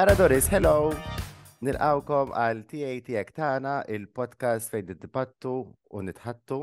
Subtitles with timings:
[0.00, 0.94] Ara Doris, hello!
[1.60, 6.56] Nilqawkom għal TA tijek tana, il-podcast fejn id-dibattu u nitħattu.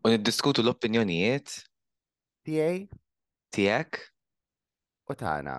[0.00, 1.52] U niddiskutu l-opinjonijiet
[2.48, 2.68] TA
[3.52, 3.98] tiegħek.
[5.04, 5.56] u tana.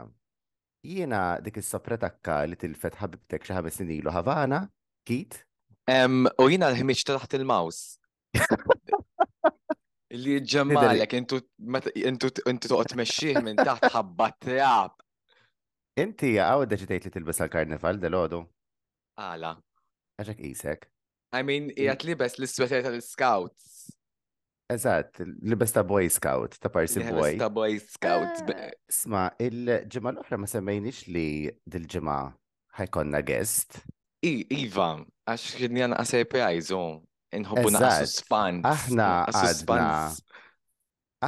[0.82, 4.64] Jiena dik is-sopretakka li tilfet ħabibtek xi ħames snin ilu Havana,
[5.06, 5.38] Kit,
[5.86, 8.00] U jina l-ħimiċ taħt il-maus.
[10.24, 11.44] Li ġemmalek, intu
[12.10, 14.98] intu toqgħod tmexxih minn taħt ħabba trab.
[16.04, 18.40] Inti għaw deċidejt li tilbes għal-karnival dal-ħodu,
[19.20, 19.54] Għala.
[20.20, 20.88] għaxek isek.
[21.36, 23.92] I mean, jgħat libes l-sweater tal-scouts.
[24.70, 27.38] Eżatt, libes ta' Boy Scout, ta' Parsi Boy.
[27.42, 28.44] Ta' Boy Scouts.
[28.54, 32.18] Eh, Sma, il-ġimma l-oħra ma semmejnix li dil-ġimma
[32.78, 33.80] ħajkonna guest.
[34.22, 34.92] Iva,
[35.26, 37.02] għax kien jana surprise, u
[37.34, 38.12] nħobbu naqa Eżatt.
[38.14, 38.66] suspans.
[38.70, 40.26] Aħna għadna-.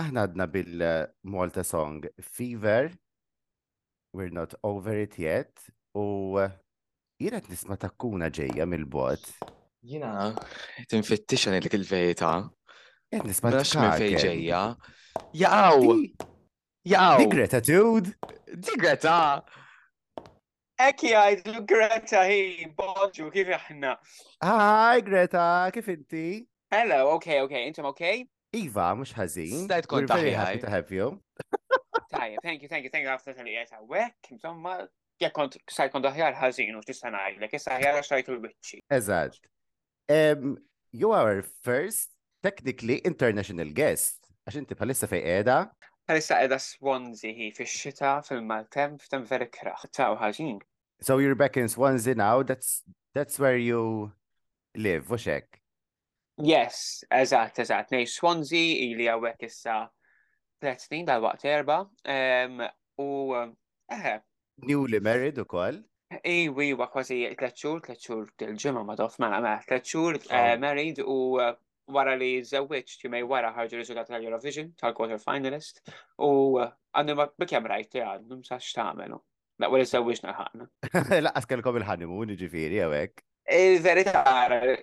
[0.01, 2.91] Aħna għadna bil-Malta song Fever,
[4.13, 5.51] We're Not Over It Yet,
[5.95, 6.35] u
[7.21, 9.23] jiret nisma takkuna ġeja mill-bot.
[9.87, 10.33] Jina,
[10.91, 12.33] tinfittixa dik il-verita.
[13.11, 14.19] Jett nisma fej tkaken.
[14.25, 14.61] ġejja.
[15.35, 16.27] Jaqaw, Di-
[16.91, 17.17] jaqaw.
[17.21, 18.13] Di gratitude!
[18.51, 19.17] Di Greta.
[20.81, 23.95] Ekki għajdlu Greta hi, bonġu, kif aħna?
[24.43, 26.41] Hi Greta, kif inti?
[26.71, 28.25] Hello, okay, okay, intom okay?
[28.51, 29.65] Iva, mux ħazin.
[29.65, 31.13] Stajt kont very happy to have you.
[32.11, 34.73] Tajja, thank you, thank you, thank you, għafta tal-li għajta, wek, insomma,
[35.23, 38.81] jek kont, sajt kont aħjar ħazin, u tista najlek, issa aħjar xajtu l-wicċi.
[38.91, 39.47] Eżatt.
[40.11, 40.57] Um,
[40.91, 42.11] you are our first,
[42.43, 44.19] technically, international guest.
[44.43, 45.61] Għax inti bħalissa fej edha.
[46.09, 50.59] Għalissa edha Swansea hi, fi xita, fil-maltem, f'tem veri kraħ, taw ħazin.
[50.99, 52.43] So you're back in Swansea now.
[52.43, 52.83] That's
[53.15, 54.11] that's where you
[54.75, 55.60] live, Vuxek.
[56.41, 59.83] Yes, eżat, eżat, nej Swansea, ili għawek issa
[60.61, 61.83] tlet snin dal-waqt erba,
[63.01, 63.07] u,
[63.91, 64.15] eħe,
[64.61, 65.81] Newly married u koll.
[66.27, 70.57] Iwi, wa kważi tlet xhur, tlet xhur dil-ġimgħa ma dof mela mela tlet xhur eh,
[70.59, 71.53] married u eh,
[71.91, 75.81] wara li żewwiġt jumej wara ħarġu riżultat tal-Eurovision tal-quarter finalist
[76.19, 79.21] u eh, għandu ma bikjem rajt li għandu msax tagħmelu.
[79.63, 80.69] La wara żewwiġna ħaqna.
[81.25, 83.23] Laqqas kellkom il-honeymoon, ġifiri, għawek.
[83.49, 84.21] Il-verità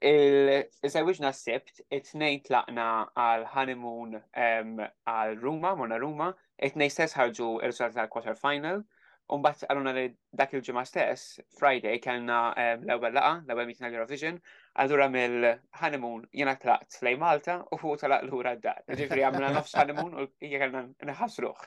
[0.03, 8.37] il-żewwiġna nasibt, it-tnejn tlaqna għal honeymoon għal Ruma, Mona Ruma, it-tnejn stess ħarġu il-riżultat tal-quarter
[8.37, 8.83] final.
[9.31, 14.41] Umbat għaluna li dak il-ġimma stess, Friday, kellna l-ewel laqa, l-ewel meeting tal-Eurovision,
[14.83, 18.83] allura mill-honeymoon jena tlaqt lej Malta u fuq tlaqt l-ura d-dar.
[18.89, 21.67] Ġifri għamna nofs honeymoon u jgħalna nħasruħ.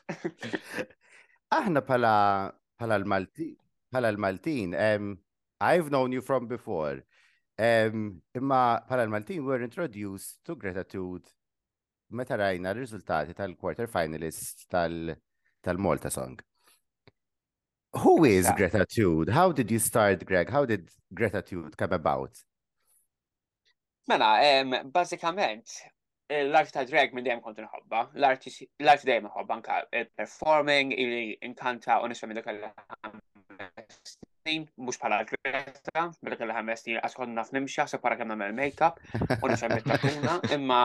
[1.62, 2.16] Aħna pala
[2.98, 3.56] l-Maltin,
[3.94, 4.76] pala l-Maltin,
[5.62, 7.04] I've known you from before.
[7.60, 11.22] Um, imma pala l-Maltin were introduced to gratitude
[12.10, 15.16] meta rajna r-riżultati tal-quarter finalists tal-
[15.64, 16.40] tal-Malta song.
[17.94, 18.56] Who is Issa.
[18.56, 19.30] gratitude?
[19.30, 20.50] How did you start, Greg?
[20.50, 22.32] How did gratitude come about?
[24.08, 25.70] Mela, em, bazzikament,
[26.30, 28.48] l-art ta' drag minn dejjem kont nħobba, l-art
[29.06, 32.50] dejjem nħobba anka il-performing, ili inkanta u nisfa minn dak
[34.42, 39.00] snin, mux bħala Greta, bil-għi l-ħames snin, għaskon naf nimxa, se para għamna għamil make-up,
[39.40, 40.82] unna xamil tatuna, imma,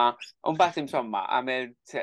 [0.51, 1.95] unbat insomma, għamilt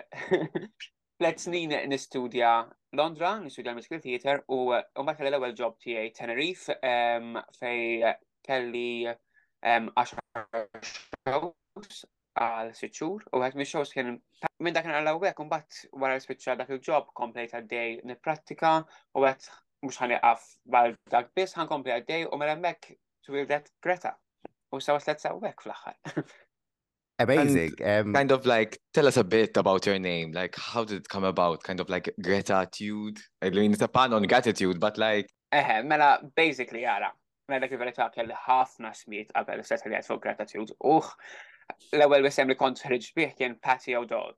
[1.21, 2.57] tlet snin nistudja
[2.99, 6.79] Londra, nistudja Musical Theatre, u unbat kelli l-ewel job tijaj Tenerife,
[7.61, 8.03] fej
[8.45, 8.89] kelli
[9.65, 10.21] 10
[11.25, 12.05] shows
[12.35, 14.17] għal sitxur u għet minn shows kien
[14.59, 18.81] minn dak għal għek un bat wara l-spicċa dak il-ġob komplejt għaddej niprattika
[19.15, 19.47] u għet
[19.85, 22.95] mux ħaniqaf għal dak bis ħan komplet għaddej u mela mek
[23.27, 24.17] twildet Greta
[24.75, 26.25] u sawa tlet sa' għek fl-axħar.
[27.19, 27.75] Amazing.
[27.85, 30.33] Um, Kind of like, tell us a bit about your name.
[30.33, 31.63] Like, how did it come about?
[31.63, 33.21] Kind of like gratitude.
[33.41, 37.13] I mean, it's a pun on gratitude, but like, Eħe, mela basically għara.
[37.49, 40.75] Mela dak il-verità kelli ħafna smiet qabel s-setta li fuq gratitude.
[40.83, 41.13] Uħ,
[41.95, 44.35] l-ewel wisem li kont ħriġ bih kien Patio Doll.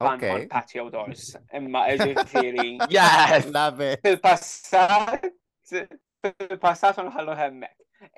[0.00, 0.30] Okay.
[0.30, 1.36] on Patio Dolls.
[1.54, 2.78] Imma ġifiri.
[2.94, 3.46] yes!
[3.54, 4.02] Love it.
[4.02, 5.28] fil-passat,
[5.70, 7.76] fil-passat unħallu hemmek.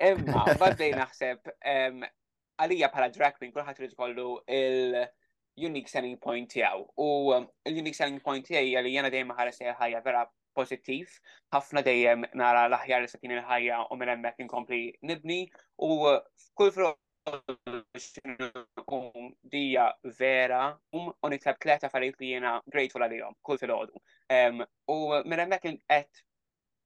[0.09, 1.51] Imma, baddej naħseb,
[2.57, 6.87] għalija bħala drag queen, kullħat rrid kollu il-unique selling point tiegħu.
[6.97, 7.09] U
[7.69, 10.25] il-unique selling point tiegħi għalli jena dejjem ħares ħajja vera
[10.57, 11.13] pozittiv,
[11.53, 15.43] ħafna dejjem nara l-aħjar li sakin il-ħajja u minn hemmhekk inkompli nibni
[15.85, 16.17] u
[16.57, 16.95] kull fro
[17.31, 19.87] um, dija
[20.19, 20.61] vera
[20.93, 23.99] um u nitlab tlet affarijiet li jena grateful għalihom kull fil-ħodu.
[24.37, 24.63] Um,
[24.93, 26.23] u minn hemmhekk qed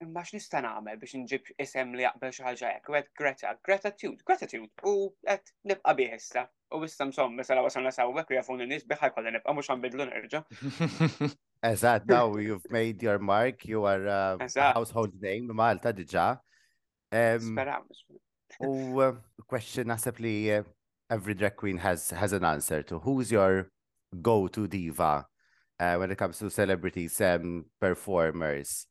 [0.01, 4.71] imma x'nista' nagħmel biex nġib isem li jaqbel xi ħaġa hekk, qed Greta, gratitude, gratitude,
[4.87, 6.47] u qed nibqa' bih issa.
[6.71, 10.07] U issa msom, mesa la wasalna sawwek u jafun in-nies biħaj kolli nibqa' mhux ħanbidlu
[10.09, 10.43] nerġa'.
[11.71, 16.31] Eżatt, now you've made your mark, you are uh, a household name, Malta diġa.
[17.11, 17.85] Um, Speraw.
[18.59, 19.15] U uh,
[19.47, 20.63] question nasab li uh,
[21.09, 23.71] every drag queen has has an answer to who's your
[24.21, 25.27] go-to diva
[25.79, 28.87] uh, when it comes to celebrities um, performers.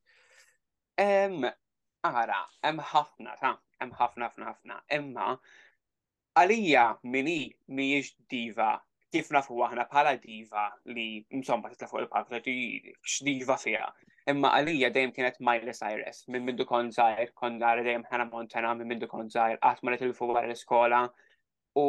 [0.99, 1.45] Um
[2.05, 4.79] ara, hemm ħafna, ta' hemm ħafna ħafna ħafna.
[4.97, 5.27] Imma
[6.39, 8.79] għalija minni mhijiex diva
[9.15, 13.91] kif nafu aħna bħala diva li msomma titla fuq il-palk li x'diva fiha.
[14.31, 18.75] Imma għalija dejjem kienet Miley Cyrus minn mindu kon żgħir, kon nara dejjem Hannah Montana
[18.79, 21.05] minn mindu kon żgħir, qatt ma nitilfu wara l-iskola.
[21.81, 21.87] U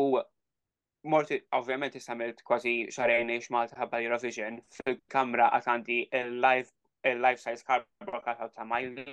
[1.11, 6.69] morti, ovvjament istamilt kważi xarajn x'Malta Malta ħabba Eurovision, fil-kamra għat għandi il-live
[7.03, 9.05] il-life size cardboard cutout ta' Miley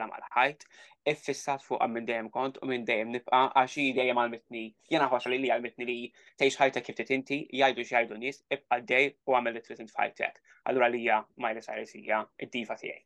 [0.00, 0.64] waħda mal-ħajt,
[1.10, 4.64] iffissat fuq minn dejjem kont u minn dejjem nibqa għax hi dejjem għal-mitni.
[4.90, 5.98] Jena li li għal-mitni li
[6.38, 10.40] tgħix ħajta kif titinti, jgħidu x'jgħidu nies, ibqa dej u għamel li trid fajtek.
[10.64, 13.04] Allura li hija Miley Cyrus hija id-diva tiegħi.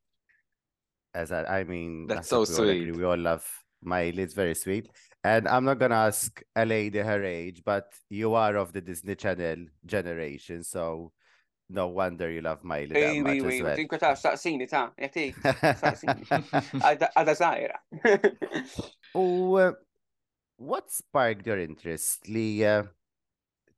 [1.14, 2.96] As I, mean, That's so we all agree, sweet.
[2.96, 3.46] We all love
[3.82, 4.88] Miley, it's very sweet.
[5.23, 9.14] And I'm not gonna ask a lady her age, but you are of the Disney
[9.14, 11.12] Channel generation, so
[11.69, 13.77] no wonder you love Miley that much as well.
[13.77, 16.27] dinko ta' staqsini ta' staqsini.
[16.81, 17.81] Għada zaħira.
[19.15, 19.25] U
[19.63, 19.73] uh,
[20.59, 22.85] what sparked your interest li uh,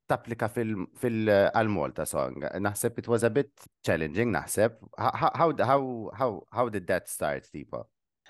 [0.09, 2.43] tapplika fil- fil-Malta song?
[2.59, 3.53] Naħseb it was a bit
[3.85, 4.79] challenging, naħseb.
[4.99, 5.83] How, how, how,
[6.15, 7.87] how, how did that start, tipo?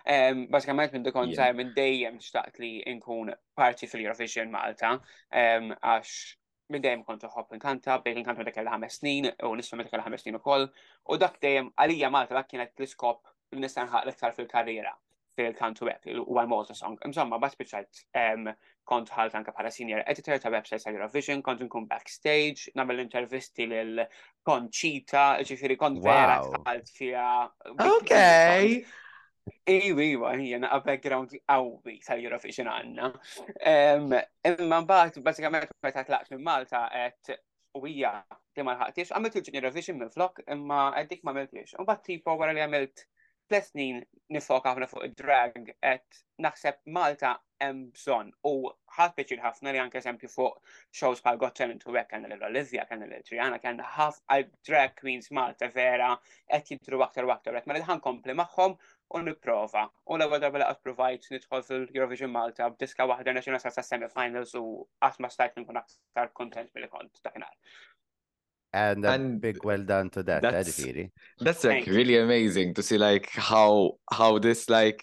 [0.06, 4.93] Um, Basikament minn zaħir minn dejjem xtaqt li nkun parti fil-Eurovision Malta,
[5.35, 6.12] um, għax
[6.72, 10.38] minn dejjem kont uħobb inkanta, bejn inkanta dak il-ħames snin, u nisfa dak il-ħames snin
[10.40, 10.68] ukoll,
[11.10, 13.22] u dak dejjem għalija Malta dak kienet l-iskop
[13.54, 14.94] li nista' nħaq l-iktar fil-karriera
[15.36, 16.96] fil-kantu web u għal Malta Song.
[17.06, 18.48] Insomma, bas biċċajt um,
[18.88, 23.69] kont ħalt anka bħala senior editor ta' website ta' Eurovision, kont nkun backstage, namel intervisti
[23.69, 24.00] lil
[24.46, 26.62] Conchita, ġifiri kont vera Wow.
[26.62, 27.26] tħalt fija.
[28.00, 28.80] Okay.
[29.66, 33.10] Iwi, iwa, jena a background għawi tal-Eurovision għanna.
[33.72, 34.14] Em,
[34.50, 37.37] Imma mbagħad bażikament meta tlaqt minn Malta qed
[37.76, 38.12] u hija
[38.56, 41.76] li ma lħaqtix, għamilt il Eurovision minn flok, imma għeddik ma għamiltiex.
[41.82, 43.06] U bat tipo għara li għamilt
[43.46, 43.98] tliet snin
[44.34, 50.28] nifoka ħafna fuq id-drag qed naħseb Malta hemm bżonn u ħadd ħafna li anke eżempju
[50.32, 50.58] fuq
[50.90, 55.70] shows bħal Got Talent u hekk kellna l-Olivia, kellna l-Triana, kellna ħafna drag queens Malta
[55.72, 56.10] vera
[56.50, 58.76] qed jidru aktar u aktar, qed ma ridħan kompli magħhom
[59.14, 59.87] u nipprova.
[60.11, 64.64] U l-ewwel darba li qatt provajt nidħol fil-Eurovision Malta b'diska waħda naxina sa semi-finals u
[65.03, 67.53] qatt ma stajt nkun aktar kontent milli kont dakinhar.
[68.73, 71.11] And a And big well done to that, eh, that's- ġifiri.
[71.41, 71.94] That's like Thank you.
[71.94, 75.03] really amazing to see like how how this like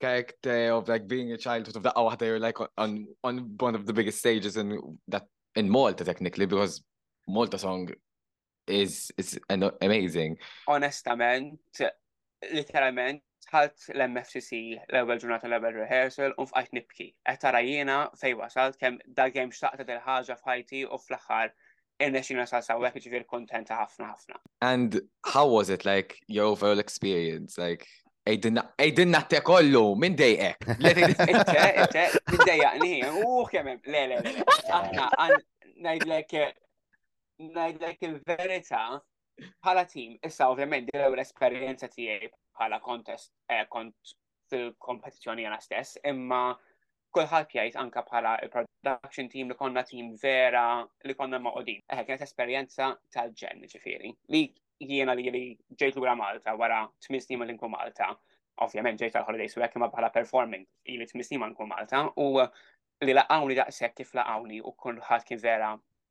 [0.00, 3.84] character of like being a childhood of the oh they're like on on one of
[3.86, 4.78] the biggest stages in
[5.08, 5.24] that
[5.56, 6.82] in Malta technically because
[7.26, 7.88] Malta song
[8.68, 10.36] is is an- amazing.
[10.68, 11.58] Onestament,
[12.52, 17.08] literalment, sħalt l-MFCC l-ewel ġurnata l-ewel rehearsal un fqajt nibki.
[17.28, 21.52] Għetara jena fej wasalt kem dal-kem xtaqta del-ħagġa fħajti u fl-axħar
[22.00, 24.38] irnexina salsa u għekħi ġivir kontenta ħafna ħafna.
[24.62, 27.58] And how was it like your overall experience?
[27.58, 27.86] Like,
[28.30, 30.66] Ejdinna te kollu, minn dejqek.
[30.76, 32.90] Itte, itte, minn dejjaqni,
[33.24, 34.44] uħ kemem, le, le, le.
[34.76, 35.08] Aħna,
[35.86, 36.36] najdlek,
[37.56, 38.84] najdlek il-verita,
[39.40, 43.32] bħala tim, issa ovvjament di l esperienza tiegħi bħala kontest,
[43.68, 44.16] kont eh,
[44.50, 46.42] fil-kompetizjoni għana stess, imma
[47.14, 50.64] kullħat jgħid anka bħala il-production team li konna team vera
[51.06, 51.82] li konna maqodin.
[51.86, 54.12] Eħe, eh, kienet esperjenza tal-ġen ġifiri.
[54.34, 54.44] Li
[54.80, 55.44] jiena li li
[55.76, 58.12] ġejt lura Malta wara tmien snin l-inku Malta.
[58.64, 62.44] Ovvjament ġejt tal-holidays u imma bħala performing ili tmien snin ma nkun Malta u
[63.06, 65.70] li laqawni daqshekk kif laqawni u kullħat kien vera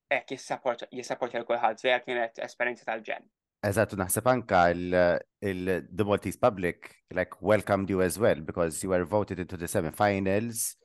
[0.09, 3.27] ek jissapport l-kulħad, vera kienet esperienza tal-ġen.
[3.69, 9.39] Eżattu, naħseb anka il-The Maltese public like welcomed you as well because you were voted
[9.39, 10.77] into the semi-finals.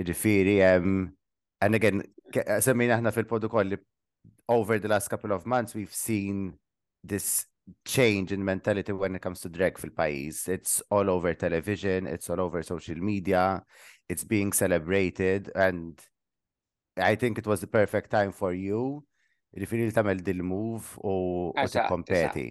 [0.00, 1.12] Ġifiri, um,
[1.60, 2.02] and again,
[2.60, 3.76] semmina aħna fil-protokolli
[4.48, 6.54] over the last couple of months we've seen
[7.04, 7.46] this
[7.86, 10.48] change in mentality when it comes to drag fil-pajis.
[10.48, 13.62] It's all over television, it's all over social media,
[14.08, 16.00] it's being celebrated and
[16.96, 19.04] I think it was the perfect time for you
[19.58, 22.50] Ġifiri li tamel dil-move u u Eżatt, tikkompeti.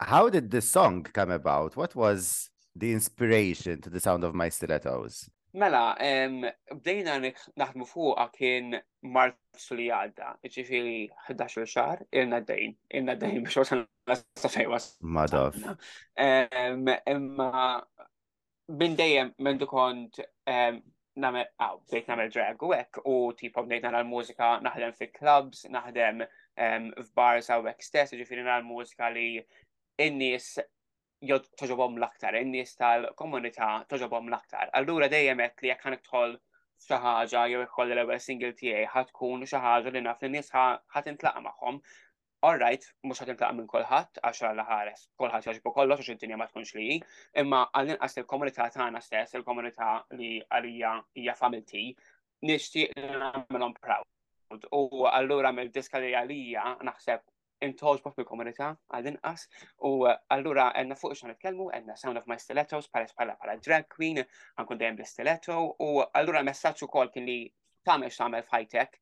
[0.00, 1.76] How did the song come about?
[1.76, 5.28] What was the inspiration to the sound of my stilettos?
[5.52, 10.96] Mela, bdejna naħdmu fuqa kien Marzu li għadda, ġifiri
[11.28, 14.18] 11 xar, irna d-dejn, irna d-dejn biex wasan la
[14.48, 14.90] fejwas.
[15.00, 15.56] Madov.
[16.16, 17.52] Imma
[18.68, 20.20] dejjem minn kont
[21.18, 25.66] em, għaw, bdejt namel drag u hekk u tipo bdejt nara l-mużika, naħdem fi clubs,
[25.74, 29.30] naħdem um, f'bars għawek stess, ġifiri nal mużika li
[29.98, 30.58] in-nies
[31.28, 34.70] jod toġobom l-aktar, in-nies tal-komunità toġobom l-aktar.
[34.78, 36.36] Allura dejjem qed li jekk ħanek tħol
[36.84, 41.10] xi ħaġa jew ikkolli l-ewwel single tiegħi ħatkun xi ħaġa li naf li nies ħadd
[41.12, 41.80] intlaqa' magħhom.
[42.46, 46.46] Alright, mhux għatim intlaqa' minn kulħadd għax laħares, ħares, kulħadd jaġbu kollox għax id-dinja ma
[46.46, 46.98] tkunx li,
[47.42, 51.82] imma għall-inqas il-komunità tagħna stess, il-komunità li għalija hija familti,
[52.46, 54.68] nixtieq li nagħmelhom proud.
[54.70, 57.26] U allura mill-diska li għalija naħseb
[57.66, 59.48] intoġbu fil-komunità għal-inqas
[59.90, 63.90] u allura għenna fuq xan nitkellmu għenna Sound of My Stilettos pares pala pala drag
[63.90, 67.40] queen għankun dejjem bl-stiletto u allura messaċu kol kien li
[67.82, 69.00] tamel xamel fajtek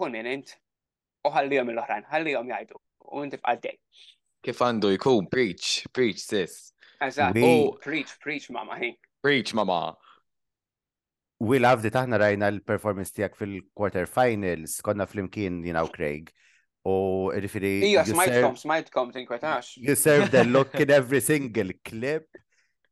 [0.00, 0.56] kun minn int
[1.24, 2.80] u ħallihom l-oħrajn, ħallihom jgħidu
[3.14, 3.78] u inti b'għaddej.
[4.44, 6.72] Kif għandu jkun, preach, preach sis.
[7.02, 8.92] Eżatt, We- u preach, preach mama hi.
[9.24, 9.96] Preach, mama.
[11.40, 16.30] We loved it, aħna rajna l-performance tijak fil-quarter finals, konna fl-imkien jina u Craig.
[16.84, 17.80] U rifiri.
[17.88, 19.76] Ija, you smajtkom, smajtkom, tinkwetax.
[19.80, 22.28] You served the look in every single clip.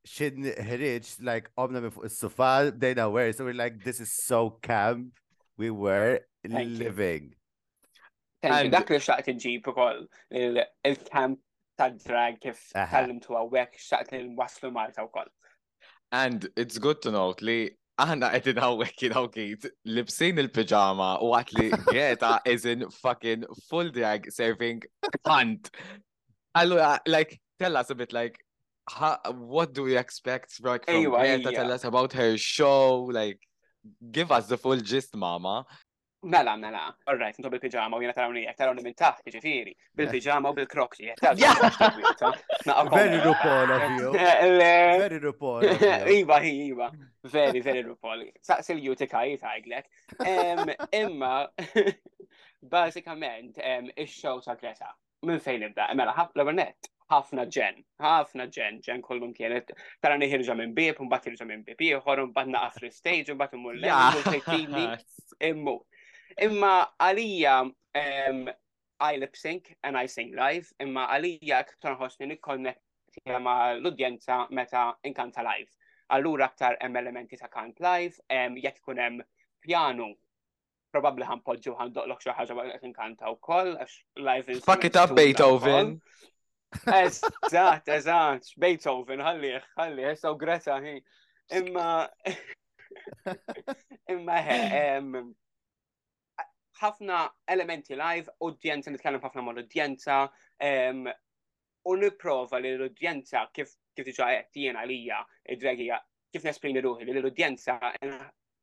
[0.08, 4.58] Xin ħriġ, like, omna minn fuq is-sofa, dejna where, so we're like, this is so
[4.62, 5.12] camp.
[5.56, 7.34] We were living.
[8.42, 11.38] You, And- dak li xaqt iġib ukoll il- il-camp
[11.78, 12.88] ta' drag kif Aha.
[12.96, 15.30] tallimtu għawek xaqt li waslu Malta wkoll.
[16.10, 17.70] And it's good to note li
[18.00, 23.90] aħna qed inħawwek kien kit libsin il-pijama u għat li Greta is in fucking full
[23.90, 24.82] drag serving
[25.26, 25.70] hunt.
[26.56, 28.38] Allora, like, tell us a bit like,
[28.90, 31.52] how, what do we expect like, from Greta?
[31.52, 33.40] Tell us about her show, like,
[34.10, 35.64] give us the full gist, mama.
[36.24, 40.54] Mela, mela, alright, ntu bil-pijama u jena tarawni, jek tarawni minn taħt, ġifiri, bil-pijama u
[40.54, 41.18] bil-kroksi, jek
[42.92, 44.12] Very RuPaul of you.
[44.12, 45.18] Very
[45.82, 46.20] you.
[46.20, 46.90] Iva, iva.
[47.24, 48.22] Very, very RuPaul.
[48.38, 49.90] Saqs il-jutika jitgħajglek.
[51.00, 51.34] Imma,
[52.76, 53.58] basikament,
[53.96, 54.94] il-show ta' Greta,
[55.26, 60.54] minn fejn nibda, mela, ħafna net, ħafna ġen, ħafna ġen, ġen kollum kienet, tara neħirġa
[60.54, 63.74] minn bib, un bat irġa minn bib ieħor, un bat naqaf fl-stage, un bat immur
[65.50, 65.80] immu.
[66.40, 67.56] Imma għalija,
[69.02, 74.92] I lip sync and I sing live, imma għalija ktar ħosni nikkonnetti ma l-udjenza meta
[75.04, 75.70] inkanta live.
[76.12, 79.24] Allura aktar hemm elementi ta' kant live, em, jekk ikun hemm
[79.64, 80.12] pjanu,
[80.92, 85.96] probabli ħanpoġġu ħandoqlok xi ħaġa waqt inkanta wkoll, għax live Fuck it up, Beethoven.
[86.88, 91.00] Eżatt, eżatt, Beethoven, ħallih, ħallih, so Greta hi.
[91.52, 92.08] Imma
[94.12, 94.38] imma
[96.82, 97.22] ħafna
[97.54, 100.18] elementi live, udjenza, nitkellem ħafna mal udjenza
[101.82, 105.18] u niprofa li l-udjenza kif kif diġa qed jiena għalija
[105.54, 105.98] id-dregija
[106.32, 107.78] kif nesprimi ruħi li l-udjenza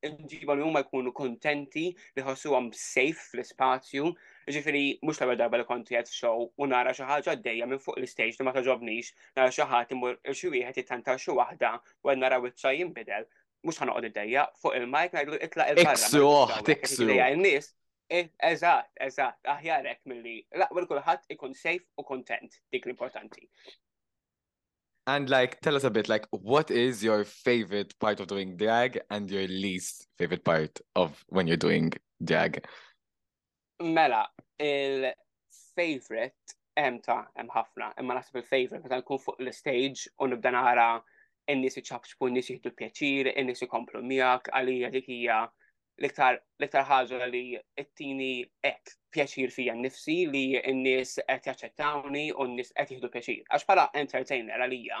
[0.08, 4.12] nġiba li huma jkunu kontenti li ħossuhom safe fl-ispazju.
[4.48, 7.98] Ġifieri mhux l darba li konti qed show u nara xi ħaġa għaddejja minn fuq
[8.00, 12.22] l-istage li ma taġobnix, nara xi ħadd imur xi wieħed jittanta xi waħda u għed
[12.22, 13.28] nara wiċċa jinbidel.
[13.60, 16.00] Mhux ħanoqgħod iddejja fuq il-mike ngħidlu itlaq il-barra.
[16.00, 16.24] Iksu,
[16.78, 17.10] iksu.
[17.12, 17.74] Il-nies
[18.10, 20.40] Eżatt, eżatt, aħjarek mill-li.
[20.58, 23.46] Laqbel kulħadd ikun safe u kontent, dik l-importanti.
[25.06, 29.00] And like, tell us a bit, like, what is your favorite part of doing drag
[29.10, 32.64] and your least favorite part of when you're doing drag?
[33.80, 34.26] Mela,
[34.58, 40.90] il-favorite hemm ta' hemm ħafna, imma naħseb il-favorite meta nkun fuq l-stage u nibda nara
[41.50, 45.40] in-nies iċabxbu, in-nies jieħdu pjaċir, in-nies ikomplu miegħek, għalija dik hija
[46.00, 47.44] l-iktar ħaġa li
[47.76, 48.32] t-tini
[48.64, 53.42] ek pjaċir fija nnifsi li n-nies qed jaċċettawni u n-nies qed jieħdu pjaċir.
[53.48, 55.00] Għax bħala entertainer għalija,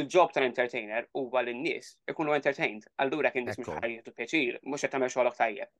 [0.00, 2.88] il-job tal-entertainer huwa li n-nies ikunu entertained.
[3.04, 5.72] Allura kien nies mhux jieħdu pjaċir, mhux qed tagħmel xogħolok tajjeb,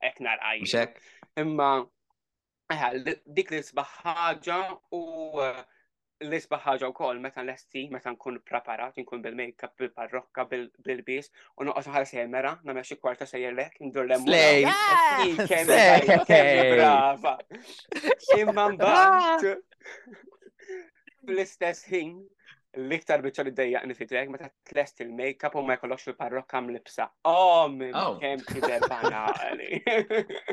[0.78, 1.02] hekk?
[1.42, 1.71] Imma
[3.38, 4.61] dik li sbaħ ħaġa
[4.97, 5.02] u
[6.23, 11.61] li sbaħ ħaġa wkoll meta lesti, meta nkun preparat, nkun bil-makeup, bil-parrokka, bil- bil-bis, u
[11.69, 14.21] noqgħod ħar sejmera, nagħmel xi kwarta sejjerlek, ndur l
[16.76, 17.35] brava.
[18.38, 19.43] Imma mbagħad
[21.26, 22.14] fl-istess ħin
[22.83, 27.05] l-iktar biċċa li dejjaqni fi drag meta tlest il-makeup u ma jkollokx il-parrokka mlibsa.
[27.29, 28.14] Oh, minn Oh.
[28.23, 29.83] kemm tidher banali.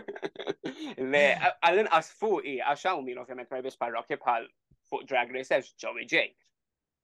[1.14, 1.24] Le,
[1.64, 4.50] għall-inqas fuqi, għax hawn min ovvjament ma jbis parrokki bħal
[5.06, 6.32] Drag Race għax Joey Jay.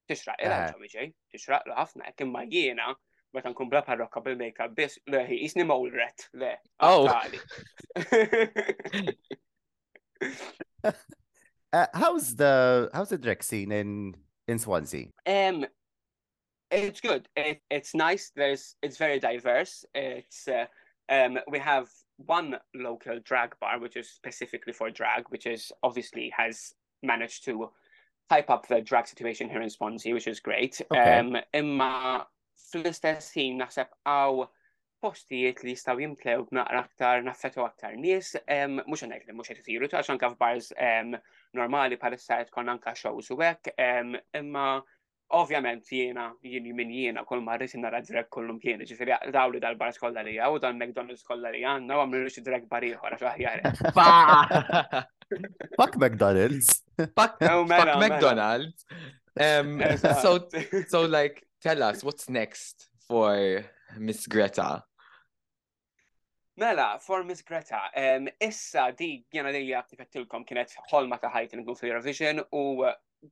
[0.09, 0.71] Tixraq ila Eh.
[0.73, 2.93] Joey Jay, tixraq la ħafna, hekk imma jiena
[3.35, 6.53] meta nkun bla parrokka bil-makeup biss, le, jisni mowlret, le.
[6.79, 7.09] Oh.
[11.73, 14.15] Uh, how's the how's the drag scene in
[14.47, 15.07] in Swansea?
[15.27, 15.65] Um,
[16.71, 17.27] it's good.
[17.35, 18.31] It, it's nice.
[18.33, 19.83] There's it's very diverse.
[19.93, 20.67] It's uh,
[21.09, 26.31] um, we have one local drag bar, which is specifically for drag, which is obviously
[26.37, 26.71] has
[27.05, 27.71] managed to
[28.29, 30.81] hype up the drag situation here in Swansea, which is great.
[30.91, 31.19] Okay.
[31.19, 32.25] Um, imma
[32.71, 34.45] fl-istess ħin naħseb għaw
[35.05, 39.61] postijiet li jistaw jimtlew b'naqra aktar naffetu aktar nies, um, mux għanek li mux għet
[39.61, 41.15] jisiru, ta' xanka f'bars um,
[41.57, 44.67] normali palissa tkun anka shows u għek, um, imma
[45.35, 50.01] ovvjament jiena, jieni minn jiena, kol marrit nara drag kollum kien, ġifiri daw li dal-bars
[50.01, 55.05] kolla li għaw, dan McDonald's kolla li għanna, u għamlu xi drag bariħor, għax aħjar.
[55.77, 56.83] Fuck McDonald's.
[57.15, 58.09] Fuck, Oh, mela, fuck mela.
[58.09, 58.85] McDonald's.
[59.39, 59.83] Um,
[60.21, 60.47] so,
[60.87, 63.65] so like, tell us what's next for
[63.97, 64.83] Miss Greta.
[66.57, 71.75] Mela, for Miss Greta, um, issa di jena li għattifettilkom kienet ħolma ta' ħajti nkun
[71.75, 72.85] fil-Eurovision u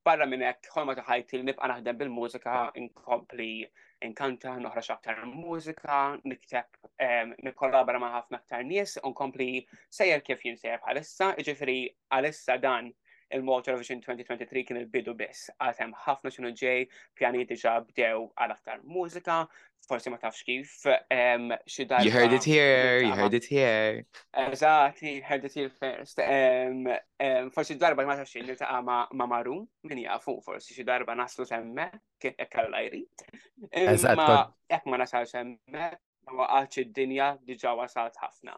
[0.04, 3.64] barra minnek ħolma ta' ħajti li nibqa naħdem bil-mużika inkompli
[4.08, 10.82] inkanta, noħraġ aktar mużika, nikteb, um, nikkollabora ma' ħafna aktar nies, unkompli sejjer kif jinsejjer
[10.84, 11.80] bħalissa, ġifiri
[12.14, 12.92] għalissa dan
[13.38, 16.88] il-Malta Eurovision 2023 kien il-bidu biss, għatem ħafna xinu ġej,
[17.18, 19.44] pjani diġa bdew għal aktar mużika,
[19.88, 24.06] forsi ma tafx kif, um, xi You heard it here, you heard it here.
[24.36, 26.20] Eżati, heard it here first.
[26.20, 26.88] Um,
[27.20, 31.46] um, forsi darba ma tafx niltaqa ma, ma Maru, min jafu, forsi xi darba naslu
[31.46, 33.28] semme, kien ekkalla jrid.
[33.72, 35.90] Eżatt, Ma nasal semme,
[36.26, 38.58] ma waqgħatx id-dinja diġà wasalt ħafna.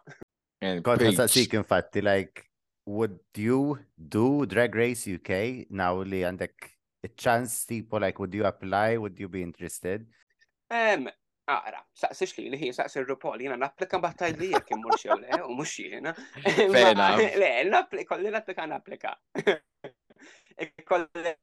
[0.85, 1.13] Kont preach.
[1.13, 2.45] nsaqsik infatti, like,
[2.85, 6.71] would you do Drag Race UK now li għandek
[7.05, 8.97] a-chance tipo, like, would you apply?
[8.97, 10.05] Would you be interested?
[10.71, 11.09] Um,
[11.45, 15.41] Ara, saqsix li li hi saqsi r-rupol, jena napplika battaj li jek immur xew le,
[15.45, 16.13] u mux jena.
[16.73, 17.21] Fair enough.
[17.37, 19.13] Le, napplika, kolli napplika napplika.
[20.89, 21.33] Kolli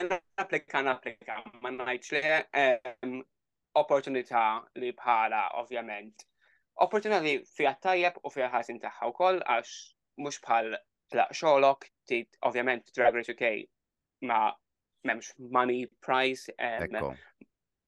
[0.41, 2.21] napplika napplika, ma najċ
[2.57, 3.19] em,
[3.79, 4.45] opportunità
[4.81, 6.25] li bħala, ovvjament.
[6.83, 9.77] Opportunità li fija tajjeb u fija ħasin taħħa u koll, għax
[10.25, 10.73] mux bħal
[11.13, 11.87] tlaq xolok,
[12.49, 13.53] ovvjament, Drag Race UK
[14.29, 14.53] ma
[15.05, 15.87] memx money
[17.03, 17.15] Ekko.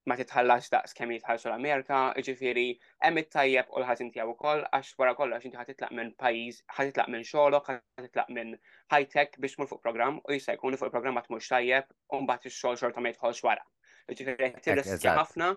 [0.06, 2.64] ma titħallax daqs kemm jitħallsu l-Amerika, ġifiri,
[3.06, 7.24] hemm it-tajjeb u l-ħażin tiegħu ukoll għax wara kollox inti ħatitlaq minn pajjiż, ħatitlaq minn
[7.24, 7.70] xogħolok,
[8.00, 8.52] ħatitlaq minn
[8.92, 12.50] high-tech biex tmur fuq programm u jista' jkun fuq il-programm ma tmurx tajjeb u mbagħad
[12.50, 13.64] ix-xogħol xorta ma jidħolx wara.
[14.12, 15.22] Ġifiri, tirriskja eżatt.
[15.22, 15.48] ħafna,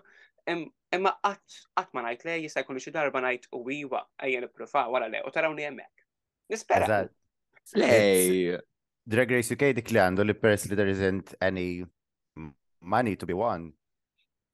[0.54, 4.86] im- imma qatt ma ngħid le jista' jkun xi darba ngħid u iwa ejja nippruva
[4.88, 6.06] wara le u tarawni hemmhekk.
[6.48, 6.86] Nispera.
[7.76, 8.58] Lej.
[9.08, 11.84] Drag Race UK dik li għandu li peress there isn't any
[12.80, 13.72] money to be won.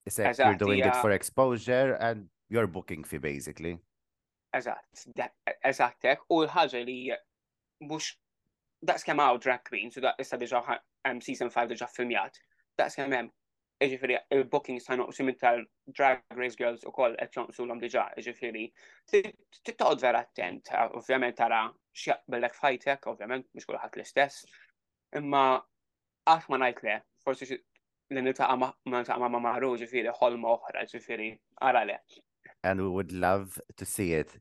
[0.06, 3.78] Except you're doing it for exposure and you're booking fee basically.
[4.54, 5.06] Eżatt,
[5.66, 6.98] eżattek, u l-ħagġa li
[7.88, 8.12] mux
[8.86, 10.60] daqs kem għaw drag queen, so da' issa diġa
[11.24, 12.38] season 5 diġa filmjat,
[12.78, 13.32] daqs kem hemm
[13.82, 18.68] ġifiri il-booking sa' noqsim tal-drag race girls u koll et jonqsu l-om diġa, ġifiri,
[19.10, 24.44] t-toqod vera attent, ovvjament tara x'jaqbellek fajtek, ovvjament mhux kulħadd l-istess.
[25.20, 25.44] Imma
[26.26, 31.84] qatt ma ngħid le, forsi li niltaqa' ma' ma' Maru ġifieri ħolma oħra, ġifieri ara
[31.88, 31.98] le.
[32.62, 34.38] And we would love to see it.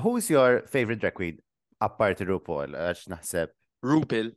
[0.00, 1.40] Who's your favorite drag queen?
[1.82, 4.32] Apart RuPaul, għax naħseb Rupil.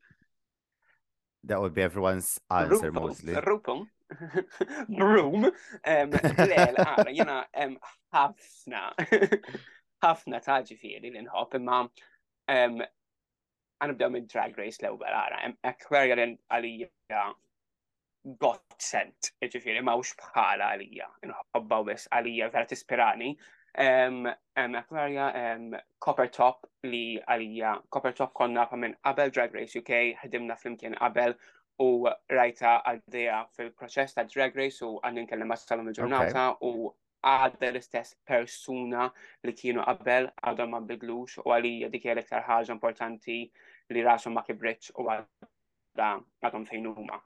[1.47, 3.33] that would be everyone's answer Rupum, mostly.
[3.33, 3.87] Rupum.
[4.89, 5.51] Broom.
[5.85, 7.43] Um, Lel, ara, jena
[8.13, 8.83] ħafna.
[10.05, 11.79] ħafna ta' ġifieri li nħobb imma
[12.51, 12.83] um,
[13.81, 15.41] għanibdew minn Drag Race l-ewwel ara.
[15.45, 17.25] li għalija
[18.41, 21.09] got sent, ġifieri mawx bħala għalija.
[21.29, 23.35] Nħobba wis għalija vera tispirani.
[23.75, 24.23] Um,
[24.57, 30.15] um, um, Copper Top li għalija, Copper Top konna fa minn qabel Drag Race UK,
[30.23, 31.35] ħedimna flimkien qabel
[31.83, 36.93] u rajta għaddeja fil-proċess ta' Drag Race u għannin kellem salom il-ġurnata u
[37.25, 39.07] għadda l-istess persuna
[39.47, 43.39] li kienu qabel għadhom ma bidlux u għalija dik l-iktar ħaġa importanti
[43.93, 46.09] li rashom ma kibritx u għadda
[46.45, 47.21] għadhom fejn huma.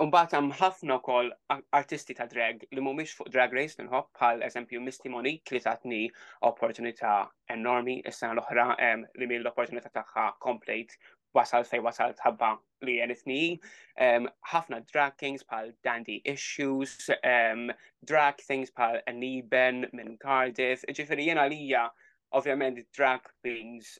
[0.00, 1.26] Umbat hemm ħafna wkoll
[1.76, 5.98] artisti ta' drag li mhumiex fuq Drag Race minħobb bħal eżempju Misty Monique li tatni
[6.48, 7.18] opportunità
[7.52, 10.96] enormi is-sena l-oħra li mill l-opportunità tagħha complete
[11.36, 12.54] wasal fej wasal tħabba
[12.86, 13.60] li jenitni.
[13.98, 17.70] ħafna Um, drag kings pal Dandy Issues, um,
[18.04, 21.88] drag things pal Aniben minn Cardiff, ġifiri jena lija
[22.32, 23.98] ovvjament drag queens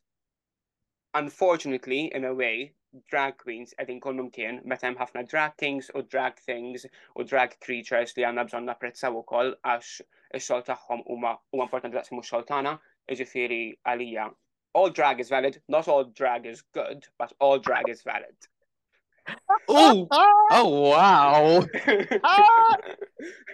[1.15, 2.73] unfortunately, in a way,
[3.11, 7.57] drag queens edin kollum kien, meta hemm ħafna drag kings u drag things u drag
[7.65, 9.91] creatures li għanna bżon napprezzaw ukoll għax
[10.39, 12.77] ix-xogħol tagħhom huma huma importanti daqs mhux xogħol tagħna,
[13.13, 14.29] jiġifieri għalija.
[14.79, 18.51] All drag is valid, not all drag is good, but all drag is valid.
[19.69, 20.09] Oh,
[20.51, 21.65] oh wow.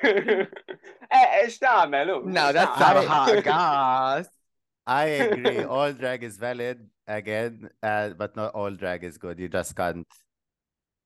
[0.06, 2.10] Eh, x'tagħmel?
[2.10, 2.18] hu?
[2.30, 3.02] Now that's X'tagħmel?
[3.02, 4.28] some hot gas.
[4.86, 5.62] I agree.
[5.64, 9.38] All drag is valid again, uh, but not all drag is good.
[9.38, 10.06] You just can't.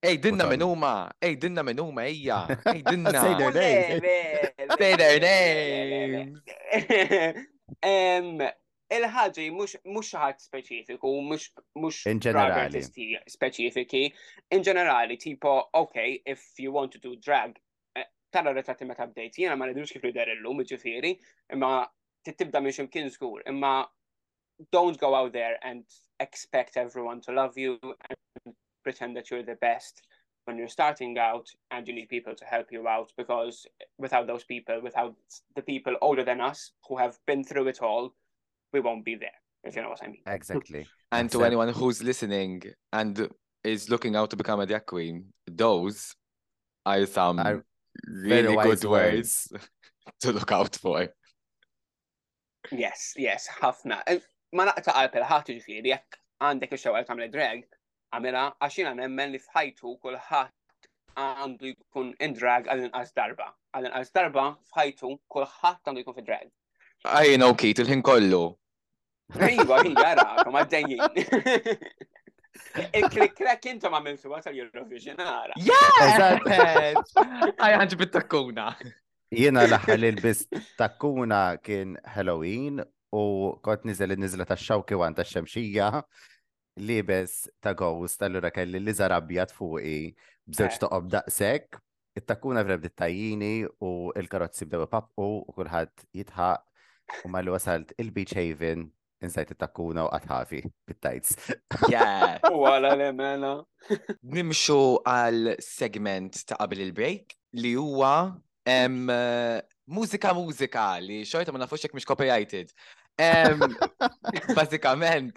[0.02, 0.68] Ej, dinna Put minn on.
[0.76, 1.10] huma.
[1.20, 2.48] Ej, dinna minn huma, ejja.
[2.64, 3.10] Ej, dinna.
[3.12, 4.02] Say their names.
[4.78, 6.40] Say their names.
[7.82, 8.40] Em,
[8.90, 12.82] Il-ħagġi mux mux ħadd speċifiku, mux mux In ġenerali.
[13.30, 14.04] speċifiki.
[14.50, 17.58] In ġenerali, tipo, ok, if you want to do drag,
[17.96, 21.14] eh, tara ritratti meta bdejt, jena ma nidrux kif lider illum, ġifiri,
[21.52, 21.86] imma
[22.26, 23.86] tibda minn ximkien żgur, imma
[24.72, 25.84] don't go out there and
[26.18, 30.02] expect everyone to love you and pretend that you're the best
[30.44, 33.66] when you're starting out and you need people to help you out because
[33.98, 35.14] without those people, without
[35.54, 38.12] the people older than us who have been through it all,
[38.72, 40.22] we won't be there, if you know what I mean.
[40.26, 40.86] Exactly.
[41.12, 43.28] And to anyone who's listening and
[43.64, 46.14] is looking out to become a drag queen, those
[46.86, 47.64] are some Are
[48.06, 49.52] really wise good words
[50.20, 51.08] to look out for.
[52.70, 54.02] Yes, yes, ħafna.
[54.54, 57.66] Ma naqta qalpel ħadd ġifieri jekk għandek ix-xewqel tagħmel drag,
[58.14, 60.88] għamilha għax jiena nemmen li f'ħajtu kulħadd
[61.20, 63.50] għandu jkun in drag għal-inqas darba.
[63.74, 66.50] Għal-inqas darba f'ħajtu kulħadd għandu jkun fi drag.
[67.04, 68.42] I know, Keith, il-ħin kollu.
[69.40, 71.00] Iva, iva, rakom, għaddejjin.
[72.98, 75.56] Il-klik-krek intom għamiltu għat tal-Eurovision, għara.
[75.64, 77.14] Yes!
[77.66, 78.66] I ħanġi bit-takkuna.
[79.30, 82.82] Jiena l-aħħar li lbist takkuna kien Halloween
[83.14, 83.22] u
[83.64, 85.92] kont nizel nizla ta' xawki wan ta' xemxija
[86.82, 90.12] libes ta' ghost allura kelli li zarabjat fuqi
[90.50, 90.80] bżewġ Eh.
[90.82, 91.78] toqob daqsek
[92.18, 93.52] it-takkuna vrebdi tajjini
[93.86, 96.66] u il-karozzi bdew pappu u kulħadd jitħaq
[97.24, 98.88] u malli wasalt il-Beach Haven
[99.24, 101.36] insajt it-takkuna u qatħafi bit-tajts.
[101.92, 102.38] Yeah.
[102.54, 103.52] U għala li mela.
[104.22, 108.14] Nimxu għal segment ta' qabel il-break li huwa
[108.68, 109.02] em,
[109.90, 112.72] mużika mużika li xorta ma nafux jekk mhix copyrighted.
[113.20, 113.60] Em,
[114.56, 115.36] Basikament,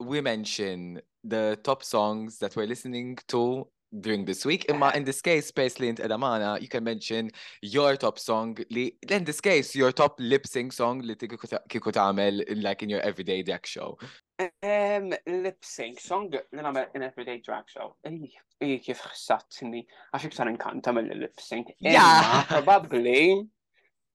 [0.00, 3.68] we mention the top songs that we're listening to
[4.00, 4.66] during this week.
[4.68, 9.24] Imma in this case, Space Lint Edamana, you can mention your top song, li, in
[9.24, 12.88] this case, your top lip sync song li tiku ta- kiku tamel in like in
[12.88, 13.98] your everyday drag show.
[14.62, 17.96] Um, lip sync song li namel in everyday drag show.
[18.06, 21.74] Ej, ej, kif xsatni, għax iktar inkanta mill lip sync.
[21.80, 22.00] Ja.
[22.00, 23.46] Imma, Probably,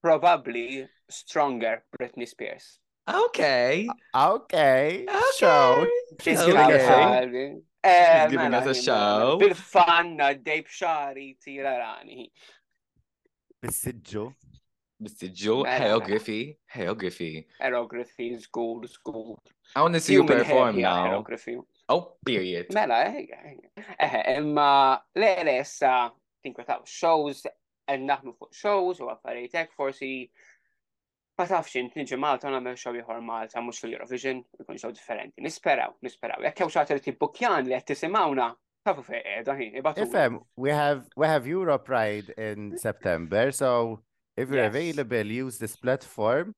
[0.01, 2.79] probably stronger Britney Spears.
[3.07, 3.87] Okay.
[4.13, 5.05] Okay, Okay.
[5.39, 5.85] show.
[6.19, 7.55] She's Okay.
[7.83, 8.57] Eh, giving oh.
[8.57, 9.37] us a giving us a show.
[9.39, 12.31] Bil-fanna, dejb xari, tira rani.
[13.61, 14.31] Bis-sidġu.
[14.99, 15.31] Mr.
[15.31, 15.85] Joe, Mela, mela.
[15.85, 17.47] hieroglyphy, hieroglyphy.
[17.61, 19.39] Aerography, school, school.
[19.75, 21.23] I want to see you perform now.
[21.87, 22.73] Oh, period.
[22.73, 23.13] Mela,
[24.35, 26.11] imma le issa
[26.43, 27.45] tinkwetaw shows,
[27.87, 30.31] en naħmu fuq shows u għaffaritek, forsi
[31.37, 35.41] ma tafx int niġi Malta nagħmel show ieħor Malta mhux fil-Eurovision, ikun show differenti.
[35.45, 36.41] Nisperaw, nisperaw.
[36.47, 38.47] Jekk xi ħadd tibbukjan li qed tisimgħuna,
[38.87, 40.05] tafu qiegħda ħin, ibatu.
[40.07, 44.01] Ifem, we have we have Europe Pride in September, so
[44.35, 44.73] if you're Yes.
[44.73, 46.55] available, use this platform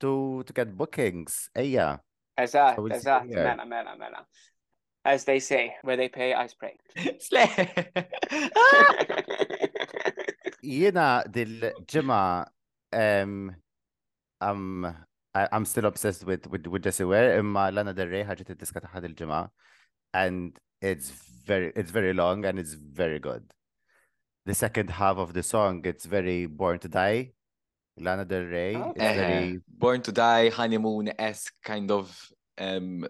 [0.00, 1.48] to to get bookings.
[1.56, 3.44] Eżatt, you there.
[3.44, 4.26] mela, mela, mela.
[5.04, 6.76] As they say, where they pay, I spray.
[10.62, 12.46] Dil-ġimma
[12.92, 13.54] um,
[14.40, 14.84] I'm
[15.34, 18.80] I- I'm still obsessed with with with Jessie Ware imma Lana Del Rey ħarġet id-diska
[18.86, 19.48] taħħa dil-ġimma
[20.14, 21.10] and it's
[21.46, 23.44] very it's very long and it's very good.
[24.46, 27.32] The second half of the song it's very Born to Die.
[27.98, 28.90] Lana Del Rey Okay.
[28.96, 32.16] it's very Born to Die honeymoon-esque kind of
[32.58, 33.06] um,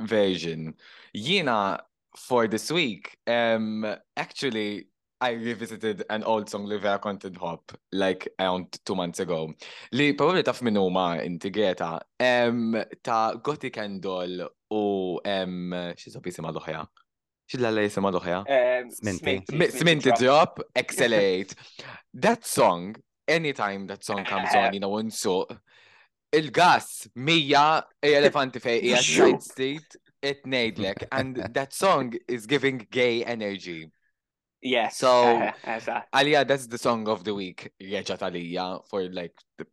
[0.00, 0.74] version.
[1.14, 1.80] Jiena,
[2.16, 3.84] for this week, um,
[4.16, 4.88] actually,
[5.20, 9.52] I revisited an old song li vera kont hop like around two months ago.
[9.92, 16.52] Li probably taf minn huma inti Greta, um, ta' Gothic Candle u um, xizop jisima
[16.54, 16.84] l-oħja?
[17.50, 18.44] Xidla jisima l-oħja?
[19.80, 21.54] Sminty drop, accelerate.
[22.14, 25.50] That song, anytime that song comes on, you know, unsuq,
[26.32, 33.24] il-gas, mija, elefanti fej, ija side street, it nejdlek, and that song is giving gay
[33.24, 33.90] energy.
[34.60, 34.96] Yes.
[34.98, 35.50] So-.
[36.14, 39.66] Aliyah, that's the song of the week, reġat Aliyah, for like, the,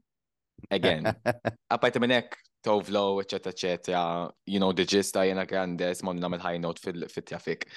[0.71, 1.03] again.
[1.71, 6.79] Apparti minnek, Tovlo, eccetera, eccetera, you know, the gist Ariana Grande, smon namel high note
[6.79, 7.67] fil-traffic.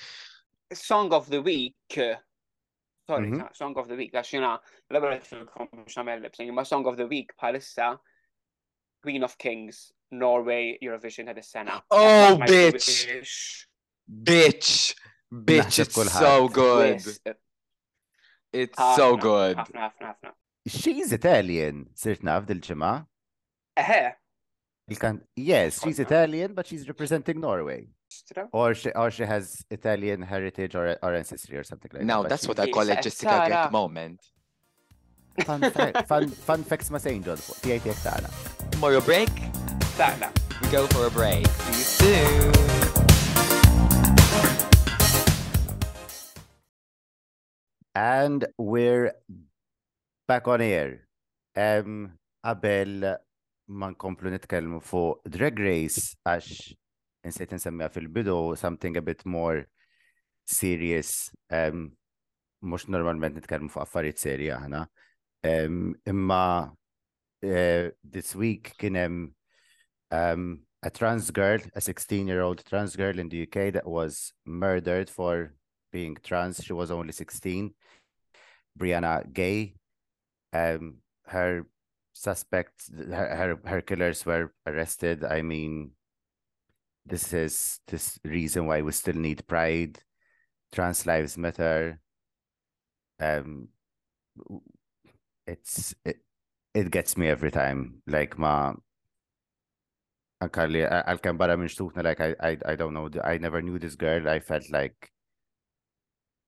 [0.72, 1.74] Song of the week.
[1.90, 3.38] Sorry, Mhm.
[3.38, 7.32] sa- Song of the week, għax jina, l-għabra xamel sync, ma Song of the week
[7.40, 7.98] bħalissa
[9.02, 11.82] Queen of Kings, Norway, Eurovision għad is-sena.
[11.90, 13.64] Oh, bitch!
[14.10, 14.94] Bitch!
[15.32, 16.20] Bitch, it's kulħadd.
[16.20, 17.02] so good.
[18.52, 19.56] It's so good.
[20.66, 23.06] She's Italian, sirt naf dil-ġimgħa.
[23.78, 24.12] Eħe,
[25.36, 27.88] Yes, she's Italian, but she's representing Norway.
[28.52, 32.24] Or she, or she has Italian heritage or, or ancestry or something like Now, that.
[32.24, 33.50] but that's what I call a Yes, Jessica Sarah.
[33.68, 34.20] Gek moment.
[35.44, 38.30] Fun, fact, fun, fun facts ma sejn ġod fuq, tijaj tijak taħna.
[38.72, 39.28] Tomorrow break,
[40.00, 40.32] Taqla.
[40.62, 41.46] we go for a break.
[41.46, 42.52] See you soon.
[47.98, 49.12] And we're
[50.28, 51.08] back on air.
[51.56, 52.12] Um,
[52.46, 53.16] qabel
[53.66, 56.68] ma nkomplu nitkellmu fuq Drag Race għax
[57.26, 59.64] insejt nsemmiha fil-bidu something a bit more
[60.46, 61.32] serious.
[61.50, 61.96] Um,
[62.62, 64.84] mux normalment nitkellmu fuq affarijiet serji aħna.
[65.42, 69.20] Um, imma uh, this week kien hemm
[70.14, 70.46] um,
[70.87, 75.50] a trans girl, a 16-year-old trans girl in the UK that was murdered for
[75.90, 76.62] being trans.
[76.62, 77.74] She was only 16.
[78.78, 79.74] Brianna Ghey.
[80.52, 81.66] Um, her
[82.12, 85.24] suspects, her, her her killers were arrested.
[85.24, 85.92] I mean,
[87.04, 90.00] this is this reason why we still need pride.
[90.72, 92.00] Trans lives matter.
[93.20, 93.68] Um,
[95.46, 96.18] it's it,
[96.74, 98.02] it gets me every time.
[98.06, 98.74] Like ma.
[100.40, 100.56] Like
[102.20, 104.28] I, I, I don't know, I never knew this girl.
[104.28, 105.10] I felt like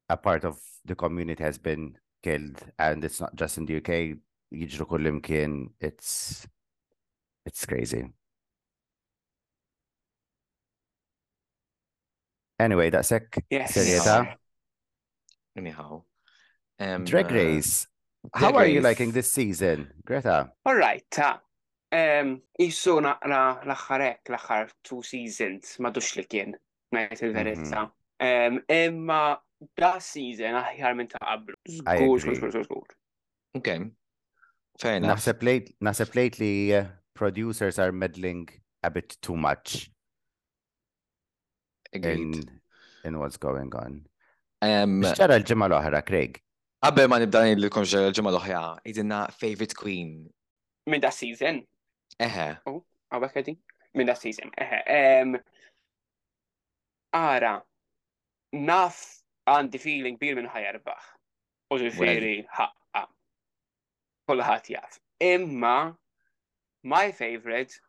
[0.08, 4.18] a part of the community has been killed and it's not just in the UK
[4.52, 6.46] jiġru kullimkien it's
[7.46, 8.04] it's crazy
[12.58, 13.72] anyway that's it Yes.
[13.76, 14.36] Serieta?
[15.56, 16.02] Anyhow.
[16.78, 17.86] Um, drag uh, race
[18.34, 21.40] how Drag are you liking this season Greta All right, ta.
[21.92, 26.52] Um, Issu naqra l-axħarek, l-axħar two seasons, madux li kien,
[26.94, 27.88] najt il-verità.
[28.22, 29.40] Um, imma
[29.76, 31.56] da season aħjar minn ta' qablu.
[31.68, 32.94] Żgur, żgur, żgur.
[33.58, 33.90] Okay.
[34.80, 35.10] Fair enough.
[35.18, 38.46] naħseb late naħseb lately uh, producers are meddling
[38.82, 39.90] a bit too much
[41.92, 42.50] in Agreed.
[43.04, 44.06] in what's going on
[44.62, 46.34] Um, xċara l-ġimma l-oħra Craig
[46.84, 50.12] Qabel ma nibda ngħidilkom xi ġimgħa l-oħra, idinna favorite queen.
[50.88, 51.58] Minn da season,
[52.20, 52.46] Eħe.
[52.64, 53.54] għawek għedi?
[53.96, 54.78] Minn da season, eħe.
[54.96, 55.34] Um,
[57.12, 57.52] ara,
[58.56, 61.08] naf għandi feeling bir minn ħajarbaħ.
[61.70, 63.06] U ġifiri ħaqqa.
[64.28, 64.98] Kulħat jaf.
[65.20, 65.94] Imma,
[66.84, 67.80] my favorite,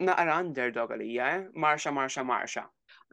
[0.00, 1.46] naqra underdog għalija, eh?
[1.54, 2.66] Marsha, Marsha, Marsha.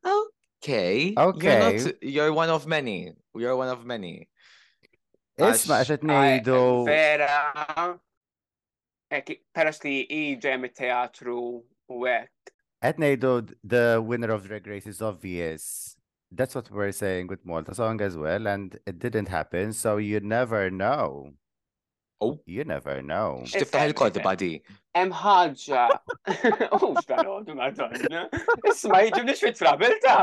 [0.06, 1.14] Okay.
[1.18, 1.60] Okay.
[1.60, 3.14] You're not, you're one of many.
[3.36, 4.28] You're one of many.
[5.38, 8.00] isma Għax- għaxet nejdu Vera,
[9.14, 12.52] Ek, peress li iġem il-teatru u għek.
[12.84, 13.32] Qed ngħidu
[13.64, 15.97] the winner of Drag Race is obvious.
[16.32, 20.20] That's what we're saying with Malta song as well, and it didn't happen, so you
[20.20, 21.32] never know.
[22.20, 22.40] Oh.
[22.46, 23.44] You never know.
[23.46, 24.58] X'tiftaħ il-kodba di.
[24.98, 25.84] Em ħagġa.
[26.82, 28.24] U x'dan madonna.
[28.66, 30.16] Isma jiġu nix fit frabilta.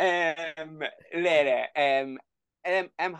[0.00, 2.16] Lere, em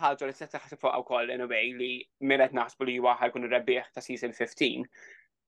[0.01, 1.93] ħagġa li s-setta ħasib fuq koll in a way li
[2.25, 4.89] minnet naħsbu li waħal kun rebbieħ ta' season 15.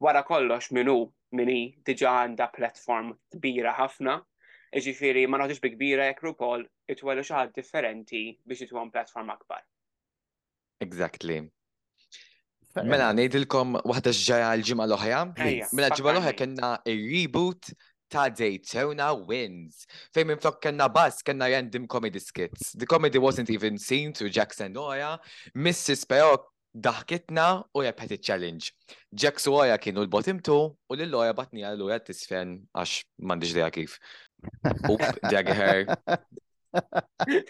[0.05, 1.01] Wara kollox minu
[1.35, 4.21] minni diġa għanda platform kbira ħafna.
[4.77, 9.63] Iġifiri, ma naħdux bi kbira jek RuPaul, it-twellu xaħad differenti biex it platform akbar.
[10.81, 11.41] Exactly.
[12.85, 15.23] Mela, nejdilkom waħda ġġara l-ġimgħa l-oħra.
[15.43, 16.59] Ejja, Mela ġimgħa l-oħra fakkarni.
[16.59, 17.73] kena il-reboot
[18.09, 19.87] ta' Daytona Wins.
[20.15, 22.73] Fejn minn flok kena bass kena random comedy skits.
[22.77, 25.19] The comedy wasn't even seen to Jackson Noya.
[25.57, 26.07] Mrs.
[26.09, 26.39] pero
[26.77, 28.71] daħkitna u jabħet il-challenge.
[29.11, 33.99] Jax u Oya kienu l-bottom two u l-Loja batnija l-Loja tisfen għax mandiġ dija kif.
[34.91, 35.97] Oop, drag her.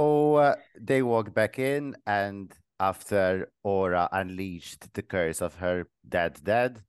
[0.00, 6.40] Oh, uh, they walked back in, and after Aura unleashed the curse of her dad's
[6.40, 6.84] dad,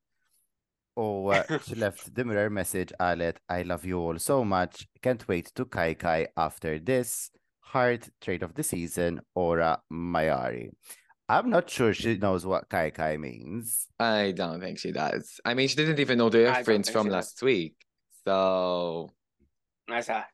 [0.95, 4.87] oh, uh, she left the mirror message għalet, I love you all so much.
[5.01, 7.31] Can't wait to Kai Kai after this.
[7.61, 10.69] Heart trade of the season, Aura Mayari.
[11.27, 13.87] I'm not sure she knows what Kai Kai means.
[13.99, 15.39] I don't think she does.
[15.43, 17.13] I mean, she didn't even know the don't reference from she does.
[17.13, 17.75] last week.
[18.25, 19.11] So,
[19.89, 20.25] Eżatt.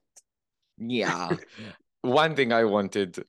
[0.78, 1.30] yeah.
[2.02, 3.24] One thing I wanted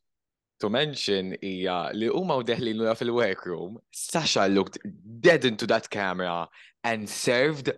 [0.61, 4.79] to mention hija uh, li huma u deħlin lura fil-workroom, Sasha looked
[5.21, 6.49] dead into that camera
[6.85, 7.73] and served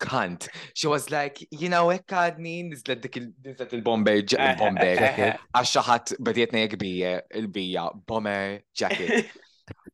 [0.00, 0.48] cunt.
[0.74, 6.64] She was like, you know, hekk għadni nizlet dik nizlet il-bomber il-bomber għax xaħat badietna
[6.64, 9.30] jek bija il-bija bomber jacket.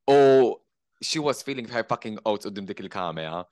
[0.09, 0.57] U oh,
[1.03, 3.44] she was feeling her fucking out qudiem dik il-kamera.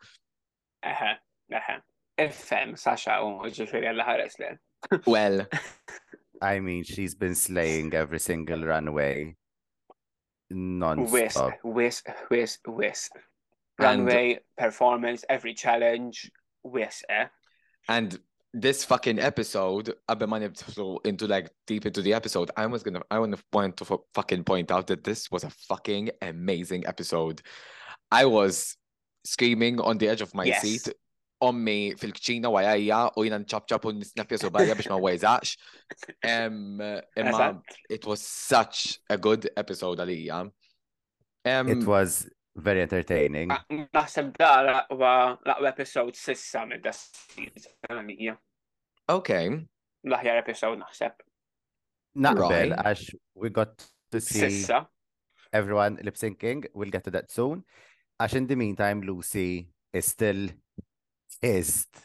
[0.87, 1.13] Eħe,
[1.59, 1.79] eħe.
[2.19, 4.53] Ifem, Sasha, u ġifiri għalla ħares le.
[5.07, 5.47] Well,
[6.43, 9.37] I mean, she's been slaying every single runway
[10.51, 11.55] non-stop.
[11.65, 13.11] wis, wis, wis.
[13.79, 16.31] And- Runway, performance, every challenge,
[16.63, 17.27] wis, eh?
[17.89, 18.19] and
[18.55, 23.03] this fucking episode, I've been nibdlu into like deep into the episode, I was gonna
[23.11, 27.43] I want to point to fucking point out that this was a fucking amazing episode.
[28.11, 28.77] I was
[29.27, 30.63] screaming on the edge of my Yes.
[30.63, 30.89] seat.
[31.45, 35.57] Ommi fil-kċina wajajja u jina nċabċab u nisnapja subajja biex ma wajzax.
[36.25, 36.81] Um,
[37.17, 37.49] imma
[37.91, 40.39] it was such a good episode għalija.
[41.45, 43.51] Um, It was very entertaining.
[43.53, 45.13] Ah, Naħseb da laqwa
[45.47, 46.95] laqwa episode sissa mid da
[47.91, 48.37] għalija.
[49.09, 49.51] okay.
[50.07, 51.21] L-aħjar episode naħseb.
[52.17, 53.77] Naqbel, għax we got
[54.11, 54.87] to see Sissa.
[55.53, 56.65] everyone lip syncing.
[56.73, 57.63] We'll get to that soon.
[58.23, 60.49] Għax in the meantime, Lucy is still
[61.41, 62.03] pissed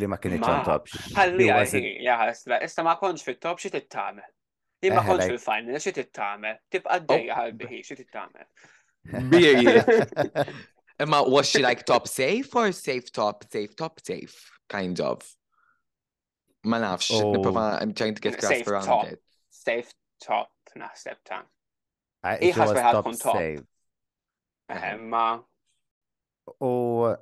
[0.00, 0.86] li ma kienieċ on Ma, top.
[0.88, 4.24] She Ħalli ah, wasn't- għahi, jaħasla, issa ma konċ fit-top xie tittamel.
[4.82, 6.56] Jien ma Eh, konċ like- fil-final, xie tittamel.
[6.72, 8.46] Tibqa d-dejja ħalbiħi, xie tittamel.
[9.34, 9.66] Really?
[10.98, 15.20] Emma, was she like top safe or safe top, safe top safe, kind of?
[16.64, 17.32] Ma nafx, Oh.
[17.34, 19.06] niprofa, I'm trying to get grasp around top.
[19.12, 19.20] it.
[19.50, 19.92] Safe
[20.24, 23.36] top, naħseb ta' ah, I- He she has was to have top on top.
[23.36, 23.66] save.
[24.70, 25.40] Eh, Ma,
[26.60, 27.16] Oh,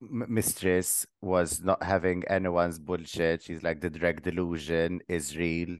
[0.00, 3.42] Mistress was not having anyone's bullshit.
[3.42, 5.76] She's like, the drag delusion is real.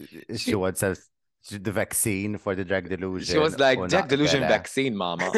[0.00, 1.08] Uh, she She- wants us
[1.50, 3.34] the vaccine for the drag delusion.
[3.34, 4.48] She was like, u Jack Delusion naqbela.
[4.48, 5.30] vaccine, mama.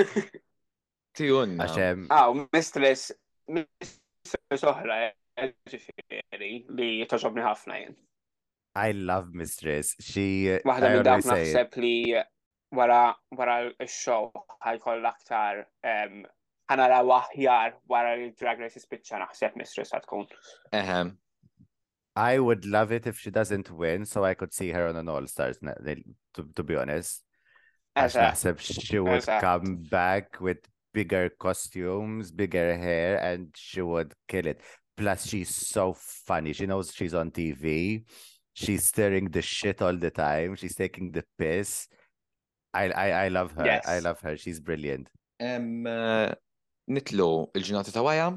[1.16, 1.66] Tijunna.
[1.66, 3.12] Għaxem, Aw, mistress,
[3.48, 5.10] mistress oħra,
[5.68, 7.96] ġifiri, li toġobni ħafna jien.
[8.74, 9.94] I love Mistress.
[10.00, 11.56] She, Waħda I minn dawk always say it.
[11.58, 11.94] naħseb li
[12.72, 14.30] wara wara x-show
[14.64, 20.26] ħajkoll aktar ħanara waħjar wara li drag race ispiċċa naħseb mistress ħatkun.
[20.72, 21.18] Ehem.
[22.14, 25.08] I would love it if she doesn't win, so I could see her on an
[25.08, 25.58] All Stars.
[25.58, 27.22] To, to be honest,
[27.96, 30.58] naħseb she would come back with
[30.92, 34.60] bigger costumes, bigger hair, and she would kill it.
[34.96, 36.52] Plus, she's so funny.
[36.52, 38.04] She knows she's on TV.
[38.52, 40.54] She's stirring the shit all the time.
[40.56, 41.88] She's taking the piss.
[42.74, 43.62] I I, I love her.
[43.64, 44.04] I Yes.
[44.04, 44.36] love her.
[44.36, 45.08] She's brilliant.
[45.40, 46.32] Em, eh,
[46.88, 48.30] nitlu il-ġurnata ta' wajja.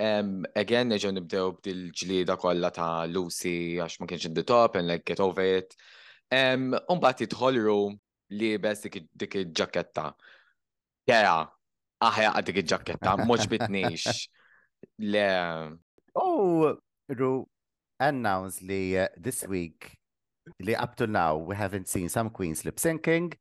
[0.00, 4.86] Um, again, neġu nibdew b'dil-ġlida kollha ta' Lucy għax ma kienx in the top and
[4.86, 5.74] like get over it.
[6.30, 7.98] Um, Umbat jidħol room
[8.30, 10.12] li bes dik il-ġaketta.
[11.08, 11.48] Kera,
[12.04, 14.28] aħja dik il-ġaketta, moċ bitnix.
[15.02, 15.76] Le,
[16.14, 16.76] Oh,
[17.08, 17.46] Ru
[17.98, 19.97] announced li, uh, this week,
[20.76, 23.34] up to now, we haven't seen some queens lip syncing.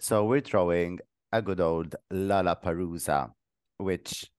[0.00, 0.98] So we're throwing
[1.32, 3.30] a good old lala Lollapalooza,
[3.78, 4.30] which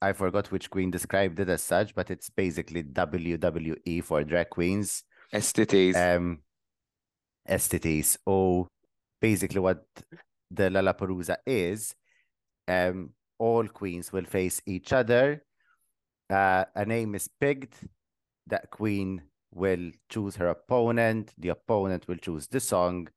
[0.00, 5.02] I forgot which queen described it as such, but it's basically WWE for drag queens.
[5.32, 5.96] STTs.
[5.96, 6.40] Um,
[7.48, 8.18] STTs.
[8.26, 8.68] Oh,
[9.20, 9.84] basically what
[10.50, 11.94] the lala Lollapalooza is,
[12.68, 15.42] um, all queens will face each other.
[16.30, 17.84] Uh, a name is picked.
[18.46, 19.22] That queen
[19.54, 21.32] will choose her opponent.
[21.38, 23.08] The opponent will choose the song.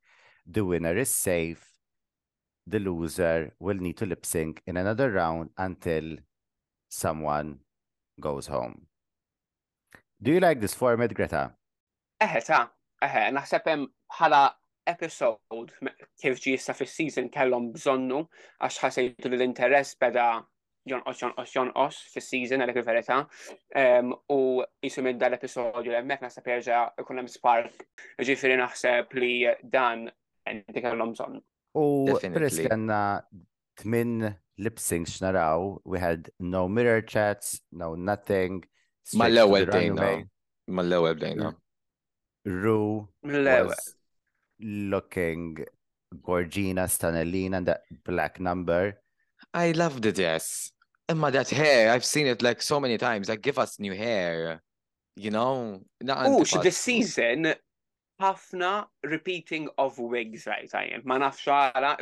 [0.45, 1.65] The winner is safe.
[2.65, 6.17] The loser will need to lip sync in another round until
[6.89, 7.60] someone
[8.19, 8.88] goes home.
[10.21, 11.54] Do you like this format, Greta?
[12.21, 12.65] Eħe, ta'
[13.06, 14.41] eħe, naħseb hemm bħala
[14.88, 15.71] episode
[16.21, 18.23] kif ġi jista' fis-season kellhom bżonnu
[18.63, 20.28] għax ħasejtu li l-interess beda
[20.89, 23.19] jonqos jonqos jonqos fis-season għalek il-verità.
[24.34, 24.39] U
[24.84, 27.86] jisu minn dal-episodju li hemmhekk naħseb jerġa' ikun hemm spark.
[28.21, 30.08] Ġifieri naħseb li dan
[30.47, 31.39] enti kellhom bżonn.
[31.78, 31.86] U
[32.23, 33.02] peress għanna
[33.78, 34.26] tmin
[34.58, 38.63] lip syncs naraw, we had no mirror chats, no nothing.
[39.13, 40.02] Ma straight to l-ewwel the bdejna.
[40.02, 40.26] runway.
[40.67, 41.54] Ma l-ewwel bdejna.
[42.47, 43.08] Ru
[44.60, 45.58] looking
[46.15, 49.00] Gorgina Stanellina and that black number.
[49.54, 50.71] I love the dress.
[51.10, 54.62] Imma that hair, I've seen it like so many times, like give us new hair,
[55.15, 55.82] you know?
[56.04, 57.54] Ux, the season,
[58.22, 61.05] ħafna repeating of wigs right I am.
[61.05, 61.47] Ma nafx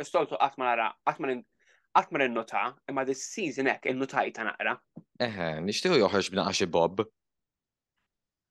[0.02, 4.74] istoltu għatma ara, għatma n-nota, imma this season ek, n-notajta naqra.
[5.22, 7.06] Eħe, nishtiħu joħroġ bina għaxi Bob.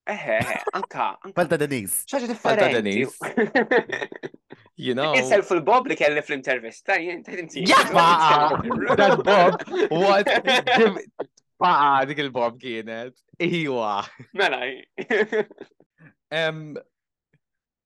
[0.07, 0.39] Eħe,
[0.77, 1.11] anka.
[1.35, 2.05] Balta Denise.
[2.07, 3.17] ċaġa Denise.
[4.77, 5.13] You know?
[5.13, 7.63] Isel fil-Bob li kelli fl-intervista, jien, ta' inti.
[7.65, 8.97] Jaqa!
[8.97, 10.25] That Bob, what?
[10.25, 11.05] Give-
[11.61, 13.13] Baqa, dik il-Bob kienet.
[13.39, 14.05] Iwa.
[14.33, 14.59] Mela,
[16.31, 16.77] Um,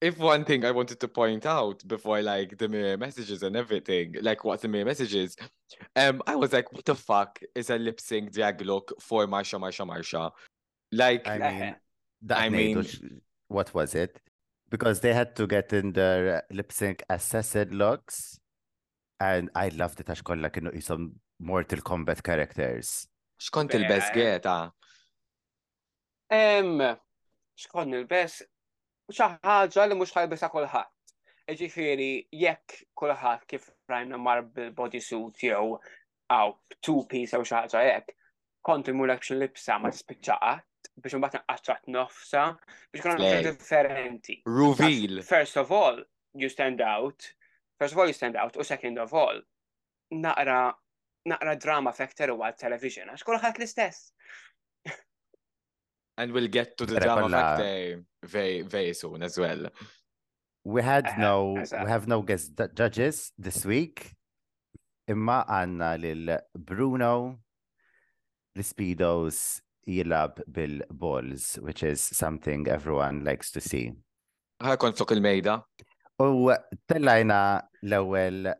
[0.01, 4.15] if one thing I wanted to point out before like the mirror messages and everything,
[4.21, 5.35] like what the mirror messages,
[5.95, 9.59] um, I was like, what the fuck is a lip sync drag look for Marcia,
[9.59, 10.31] Marcia, Marcia?
[10.91, 11.75] Like, I mean,
[12.31, 14.19] I made mean- what was it?
[14.69, 18.39] Because they had to get in their lip sync assessed looks,
[19.19, 21.09] and I loved it għax kollha kienu jisom
[21.39, 23.07] Mortal Kombat characters.
[23.41, 24.71] xkont il-best geta?
[26.29, 26.77] Em,
[27.57, 28.43] xkon il-bess,
[29.09, 30.95] ħaġa li mux ħajbisa kulħadd.
[31.49, 35.79] Ġifiri, jekk kulħadd kif rajna mar bil-bodysuit jew
[36.29, 36.53] għaw
[36.85, 38.13] two-piece jew xaħġa jekk,
[38.61, 40.68] kont imulek xi libsa ma tispiċċaqat
[40.99, 42.45] biex imbagħad naqqaċċat nofsa
[42.93, 44.41] biex kuna differenti.
[44.45, 45.21] Reveal.
[45.23, 46.01] First of all,
[46.33, 47.33] you stand out.
[47.79, 48.57] First of all, you stand out.
[48.57, 49.41] U second of all,
[50.13, 50.73] naqra
[51.29, 53.11] naqra drama factor u għal-television.
[53.11, 54.11] Għax kulħadd l-istess.
[56.19, 59.69] And we'll get to the drama factor very, very soon as well.
[60.65, 64.15] We had no, we have no guest judges this week.
[65.09, 67.13] Imma għanna lil Bruno
[68.53, 69.39] l-Speedos
[69.89, 73.91] jilab bil-balls, which is something everyone likes to see.
[74.61, 75.57] Ħa kont fuq il-mejda.
[76.19, 76.53] U
[76.91, 77.41] tellajna
[77.83, 78.53] l-ewwel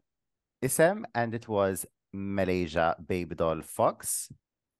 [0.63, 4.29] isem and it was Malaysia Babydoll Foxx.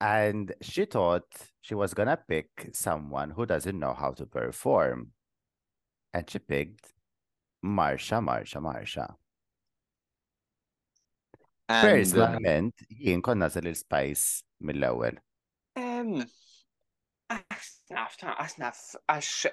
[0.02, 1.26] And she thought
[1.62, 5.12] she was gonna pick someone who doesn't know how to perform.
[6.14, 6.94] And she picked
[7.62, 9.16] Marcia, Marcia, Marcia.
[11.68, 15.18] And uh, Personalment, jien konna il-Spice mill-ewwel.
[17.30, 18.80] Asnaf, ta' asnaf,
[19.12, 19.50] għax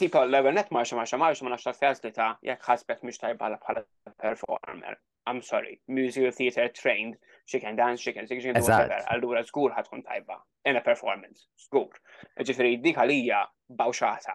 [0.00, 3.38] tipo l-level net marxa marxa marxa ma nafx ta' li ta' jek ħasbet mux tajba
[3.46, 3.84] bħala bħala
[4.20, 4.98] performer.
[5.26, 9.04] I'm sorry, musical theater trained, she can dance, she can sing, she can do whatever.
[9.12, 10.40] Allura zgur ħatkun tajba.
[10.64, 12.00] In a performance, zgur.
[12.40, 13.42] Ġifiri, dik għalija
[13.78, 14.34] bawxata.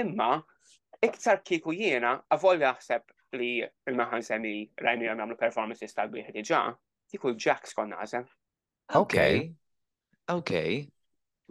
[0.00, 0.34] Imma,
[1.04, 6.62] iktar kiku jiena, avolja ħseb li il-maħan semi rajni għam għamlu performances tal-bieħed iġa,
[7.12, 8.26] kiku Jax konna għazem.
[9.02, 9.52] Okay.
[10.30, 10.88] Okay.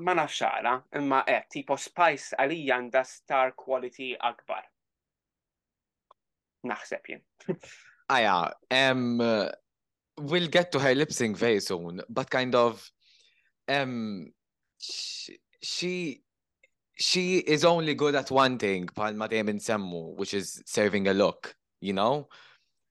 [0.01, 4.65] ma nafx għala, imma eh, tipo Spice għalija għanda star quality akbar.
[6.67, 7.24] Naħseb jien.
[8.15, 9.22] Aya, um,
[10.17, 12.84] we'll get to her lip sync very soon, but kind of,
[13.69, 14.32] um,
[14.78, 16.22] she, she,
[16.97, 21.55] she is only good at one thing, palma dejjem insemmu, which is serving a look,
[21.80, 22.28] you know?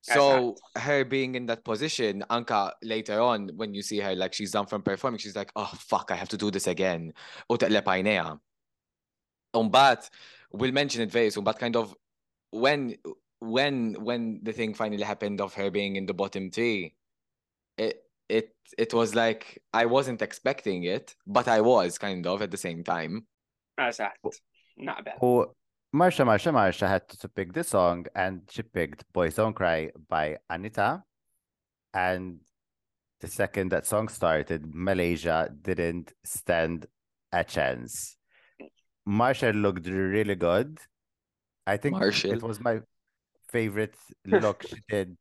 [0.01, 4.51] So her being in that position, Anka later on, when you see her, like she's
[4.51, 7.13] done from performing, she's like, oh fuck, I have to do this again.
[7.49, 8.39] U taqleb għajnejha.
[9.53, 10.09] Umbat,
[10.51, 11.95] we'll mention it very soon, but kind of
[12.51, 12.95] when
[13.39, 16.95] when when the thing finally happened of her being in the bottom three,
[17.77, 22.49] it it it was like I wasn't expecting it, but I was kind of at
[22.49, 23.27] the same time.
[23.79, 24.17] Eżatt.
[24.79, 25.53] Naqbel.
[25.93, 30.37] Marcia, Marcia, Marcia had to pick the song and she picked Boys Don't Cry by
[30.49, 31.03] Anitta.
[31.93, 32.39] And
[33.19, 36.87] the second that song started, Malaysia didn't stand
[37.33, 38.15] a chance.
[39.05, 40.79] Marcia looked really good.
[41.67, 42.31] I think Marshall.
[42.31, 42.79] it was my
[43.49, 45.17] favorite look she did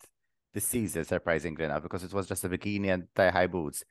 [0.54, 3.82] this season, surprisingly enough, because it was just a bikini and thigh high boots.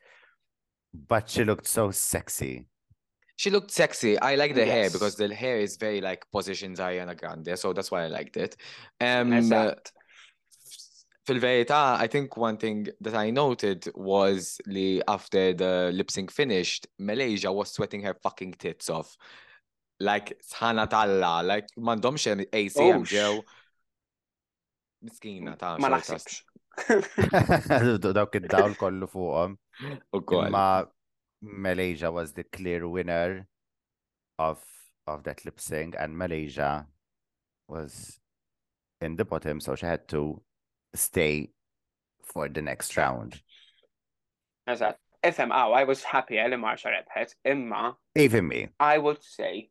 [0.93, 2.67] But she looked so sexy.
[3.39, 4.19] She looked sexy.
[4.19, 5.29] I like the hair because Yes.
[5.29, 8.57] the hair is very like positions Ariana Grande, so that's why I liked it.
[8.99, 9.93] Um, Eżatt.
[11.25, 16.87] Fil-verità, I think one thing that I noted was li after the lip sync finished,
[16.97, 19.15] Malaysia was sweating her fucking tits off.
[20.01, 23.41] Like sħana talla, like mandomx hemm ACM ġew.
[25.05, 26.41] Miskina ta' Ma naħsibx.
[28.19, 29.55] Dawk id-dawl kollu fuqhom.
[30.11, 30.47] ukoll.
[30.51, 30.67] Imma
[31.41, 33.47] Malaysia was the clear winner
[34.37, 34.59] of
[35.07, 36.85] of that lip sync, and Malaysia
[37.67, 38.19] was
[39.01, 40.41] in the bottom, so she had to
[40.93, 41.49] stay
[42.23, 43.41] for the next round.
[44.67, 44.95] Eżatt.
[45.23, 48.69] Ifem, aw, I was happy li Marcia rebħet, imma Even me.
[48.79, 49.69] I would say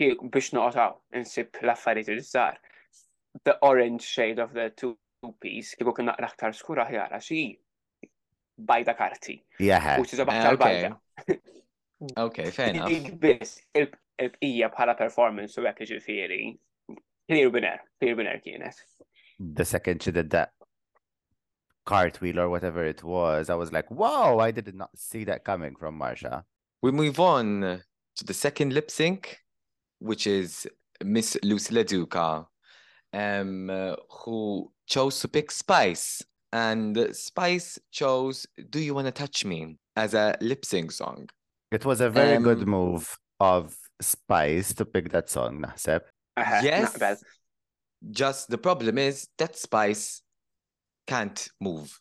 [0.00, 2.56] biex noqtaw insib l-affarijiet il-żar.
[3.44, 4.96] The orange shade of the two
[5.40, 7.42] piece kieku kien naqra aktar skura ħjara xi
[8.66, 9.42] bajda karti.
[9.58, 10.00] Yeah.
[10.00, 10.90] Which is a baktar okay.
[11.28, 11.38] bajda.
[12.16, 12.88] Okay, fair enough.
[12.88, 16.38] Dik biss il- il-bqija bħala performance u hekk ġifieri.
[17.28, 18.78] Clear winner, clear winner kienet.
[19.38, 20.52] The second she did that
[21.86, 25.76] cartwheel or whatever it was, I was like, whoa, I did not see that coming
[25.76, 26.44] from Marcia.
[26.82, 27.82] We move on
[28.16, 29.38] to the second lip sync,
[29.98, 30.66] which is
[31.02, 32.46] Miss Loosey LaDuca,
[33.12, 36.22] um, uh, who chose to pick Spice.
[36.52, 41.28] And Spice chose Do You Wanna Touch Me as a lip sync song.
[41.70, 46.00] It was a very good Um, move of Spice to pick that song, naħseb.
[46.38, 46.92] Eħe, Yes.
[46.92, 47.16] naqbel.
[48.10, 50.22] Just the problem is that Spice
[51.06, 52.00] can't move.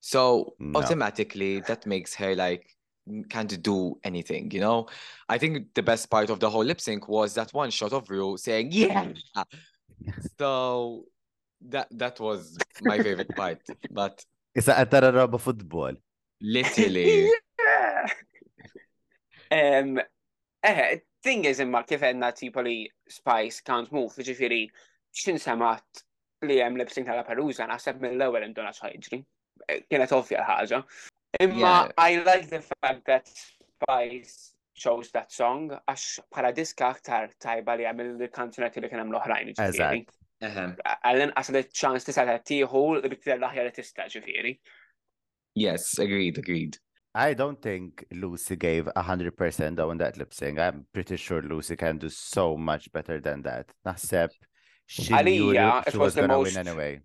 [0.00, 0.78] So No.
[0.80, 2.70] automatically that makes her like
[3.28, 4.86] can't do anything, you know?
[5.28, 8.08] I think the best part of the whole lip sync was that one shot of
[8.08, 9.12] Ru saying, Yeah.
[10.38, 11.04] So
[11.70, 13.60] that that was my favorite part.
[13.90, 15.96] But Issa qed tara roba futbol.
[16.40, 17.30] literally,
[19.50, 20.00] Um,
[20.62, 24.64] eh, thing is imma kif għedna tipo li Spice can't move, ġifiri,
[25.14, 26.04] xin semat
[26.44, 29.20] li jem lip sync tal Perusa, naħseb mill-ewel induna ċajġri.
[29.88, 30.82] Kienet ovvja ħaġa.
[31.44, 31.92] Imma Yeah.
[31.98, 37.86] I like the fact that Spice chose that song, għax bħala diska aktar tajba li
[37.86, 39.70] għamil il-kanzunetti li kienem l-oħrajn ġifiri.
[39.70, 40.23] Eżatt.
[40.42, 40.76] Ahem.
[41.04, 44.58] Għallin għasad ċans tista' tiħu li biktar l-aħjar li tista' ġifiri.
[45.54, 46.78] yes, agreed, agreed.
[47.14, 50.58] I don't think Loosey gave 100% though in that lip sync.
[50.58, 53.70] I'm pretty sure Loosey can do so much better than that.
[53.86, 54.30] Naħseb
[54.86, 55.54] she knew Aliyah,
[55.84, 57.00] that it she was was the gonna most- win anyway.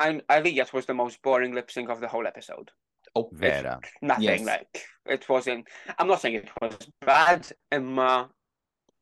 [0.00, 2.70] And Aliyah was the most boring lip sync of the whole episode.
[3.16, 3.80] Oh, Vera.
[4.02, 4.44] Nothing Yes.
[4.44, 5.66] like it wasn't.
[5.98, 8.28] I'm not saying it was bad, Imma.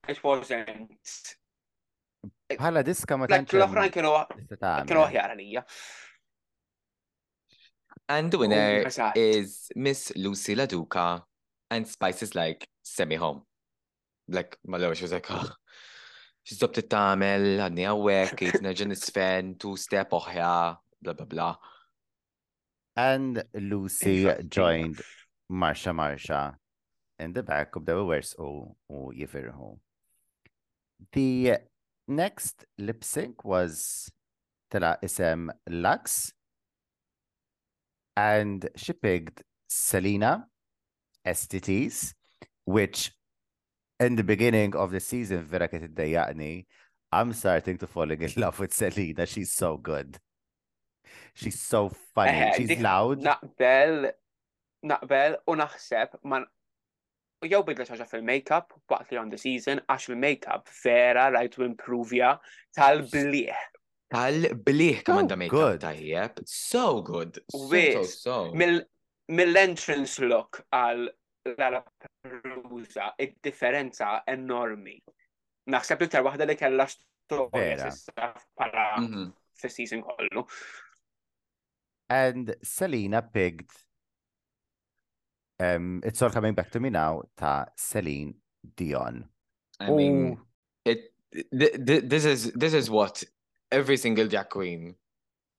[0.09, 0.93] It wasn't.
[2.55, 4.11] Bħala diska ma Like tantx hemm l-oħrajn kienu
[4.47, 5.07] tista' kienu tagħmel.
[5.07, 5.63] aħjar għalija.
[8.09, 8.87] And the winner
[9.17, 11.25] is Miss Loosey LaDuca,
[11.71, 13.43] and Spices like, send me home.
[14.29, 15.51] Like, my lord, she was like, oh,
[16.45, 21.57] she's up to tamel, għadni għawek, kif nerġa nisfen, two step oħja, blah, blah, blah.
[22.97, 25.03] And Loosey joined
[25.49, 26.57] Marcia Marcia
[27.19, 29.75] in the back of the worst u u jifirħu.
[31.13, 31.59] The
[32.09, 34.11] next lip sync was
[34.71, 36.33] tela isem Luxx
[38.17, 40.47] and she picked Salina
[41.27, 42.15] EsTitties
[42.65, 43.13] which
[44.01, 46.67] in the beginning of the season vera kienet iddejjaqni
[47.13, 49.27] I'm starting to falling in love with Salina.
[49.27, 50.19] She's so good.
[51.35, 52.31] She's so funny.
[52.31, 53.23] Eh, she's loud.
[54.87, 56.45] naqbel u naħseb man
[57.51, 62.35] jew bidla ħaġa fil-makeup waqt li on the season għax il-makeup vera rajt u improvja
[62.77, 63.57] tal-bliħ.
[64.15, 65.81] Tal-bliħ kaman So da make good.
[65.81, 66.43] tajjeb.
[66.47, 67.41] So good.
[67.51, 68.37] So, so, Wis, so.
[68.55, 68.85] Mill-
[69.29, 71.09] Mill-entrance look għal
[71.47, 71.81] l
[72.23, 75.01] Perusa, id-differenza enormi.
[75.71, 77.91] Naħseb iktar waħda li kella storja
[78.55, 79.33] bħala Mhm.
[79.59, 80.47] fis-season kollu.
[82.09, 83.86] And Selena picked
[85.61, 88.35] um it's all coming back to me now ta Celine
[88.77, 89.25] Dion.
[89.81, 90.39] I mean,
[90.85, 93.23] it th th this is this is what
[93.71, 94.95] every single drag queen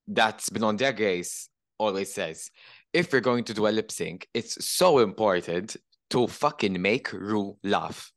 [0.08, 2.50] that's been on Drag Race always says.
[2.94, 5.76] If we're going to do a lip sync, it's so important
[6.10, 8.12] to fucking make Ru laugh.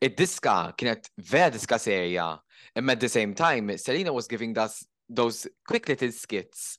[0.00, 2.40] Id-diska kienet vera diska serja,
[2.76, 6.78] imma at the same time, Salina was giving us those quick little skits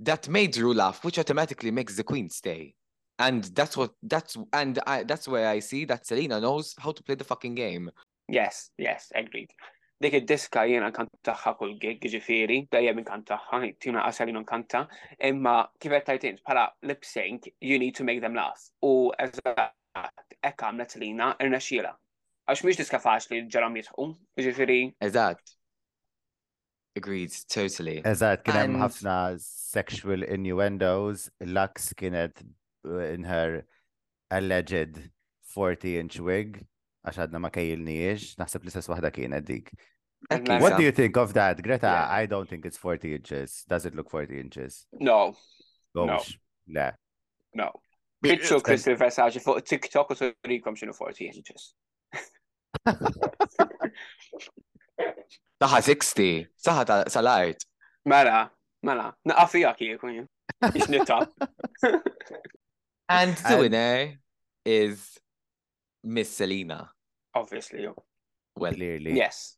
[0.00, 2.74] that made Ru laugh, which automatically makes the queen stay.
[3.18, 7.02] And that's what that's and I that's where I see that Selena knows how to
[7.02, 7.90] play the fucking game.
[8.28, 9.52] Yes, yes, agreed.
[10.02, 14.80] Dik id-diska jiena kantaħħa kull gig, ġifiri, dejjem inkantaħħa, tina qasalin nkanta,
[15.28, 18.64] imma kif qed tajtint bħala lip sync, you need to make them laugh.
[18.82, 19.76] U eżatt,
[20.42, 21.92] hekk għamlet Selina irnexxiela.
[22.50, 24.08] Għax mhix diska faċli ġaram jitħu,
[24.42, 25.54] ġifiri, Eżatt.
[26.98, 28.00] Agreed, totally.
[28.02, 32.42] Eżatt kien hemm And- ħafna sexual innuendos, Lux kienet
[32.84, 33.64] in her
[34.30, 34.98] alleged
[35.54, 36.62] 40 inch wig
[37.06, 39.72] għax għadna ma kejilniex, naħseb l-istess waħda kienet dik.
[40.62, 41.86] What do you think of that, Greta?
[41.90, 42.06] Yeah.
[42.08, 43.64] I don't think it's 40 inches.
[43.68, 44.86] Does it look 40 inches?
[45.00, 45.34] no,
[45.94, 46.06] No.
[46.06, 46.92] Gosh, le.
[47.54, 47.70] no.
[48.24, 51.74] Bitxu Krystal Versace fuq TikTok u turikom xinu 40 inches.
[55.62, 57.66] Saħa 60, saħa ta- sal-art.
[58.06, 58.44] Mela,
[58.82, 60.28] mela, naqafija kieku jien.
[60.70, 61.18] Ix nita.
[63.08, 64.14] And the winner
[64.64, 65.18] is
[66.04, 66.90] Miss Salina.
[67.34, 67.86] Obviously.
[68.56, 69.14] Well, Clearly.
[69.14, 69.56] Yes.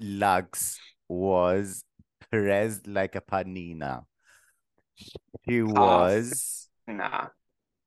[0.00, 0.76] Luxx
[1.08, 1.84] was
[2.30, 4.04] pressed like a panina.
[5.48, 5.66] She Ah.
[5.66, 7.28] was Nah.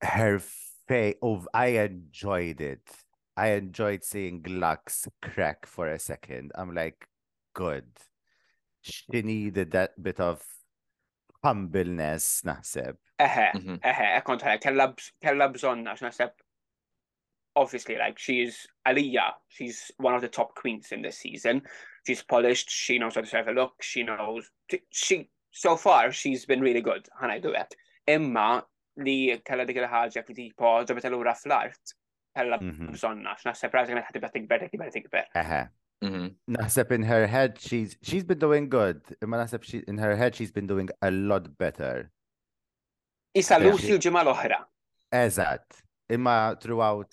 [0.02, 0.40] her
[0.88, 1.16] face.
[1.22, 2.88] Oh, I enjoyed it.
[3.36, 6.52] I enjoyed seeing Luxx crack for a second.
[6.56, 7.08] I'm like,
[7.54, 7.86] good.
[8.82, 10.42] She needed that bit of
[11.44, 12.98] humbleness, naħseb.
[13.22, 13.80] Eħe, mhm.
[13.82, 16.36] eħe, ekkont ħaj, kella bż- kella bżonna, għax naħseb,
[17.58, 21.62] obviously, like, she's Aliyah, she's one of the top queens in this season.
[22.06, 24.50] She's polished, she knows how to serve a look, she knows,
[24.92, 27.78] she, so far, she's been really good, ħana jdu għek.
[28.14, 28.62] Imma,
[29.04, 31.98] li kella dik il-ħagġa li tipo, ġabet l-ura fl-art,
[32.38, 32.62] kella
[32.94, 35.28] bżonna, għax naħseb raġa għanet ħatibda tikber, tikber, tikber.
[36.02, 36.10] Eħe.
[36.10, 36.36] Mhm.
[36.58, 39.02] Naħseb in her head she's she's been doing good.
[39.22, 42.12] Imma naħseb she in her head she's been doing a lot better.
[43.34, 43.72] Issa Yeah.
[43.72, 44.60] Loosey u ġimgħa l-oħra.
[45.12, 45.82] Eżatt.
[46.10, 47.12] Imma throughout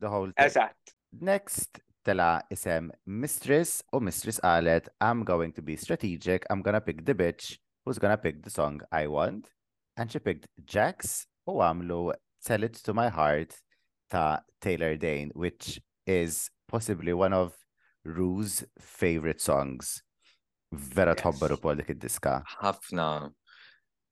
[0.00, 0.46] the whole thing.
[0.46, 0.94] Eżatt.
[1.20, 6.44] Next tela isem Mistress u Mistress qalet I'm going to be strategic.
[6.50, 9.50] I'm gonna pick the bitch who's gonna pick the song I want.
[9.96, 12.12] And she picked Jax u għamlu
[12.44, 13.60] Tell It to My Heart
[14.08, 17.52] ta' Taylor Dayne, which is possibly one of
[18.04, 20.02] Ru's favorite songs.
[20.72, 21.22] Vera Yes.
[21.22, 22.44] tħobbar ukoll dik id-diska.
[22.62, 23.32] ħafna.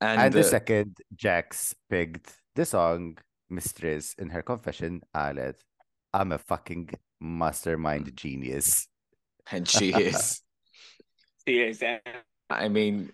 [0.01, 3.17] And, And, the uh, second, Jax picked the song
[3.49, 5.55] Mistress in her confession qalet
[6.13, 8.87] I'm a fucking mastermind genius.
[9.51, 10.41] and she is.
[11.47, 11.81] She is?
[12.49, 13.09] I mean,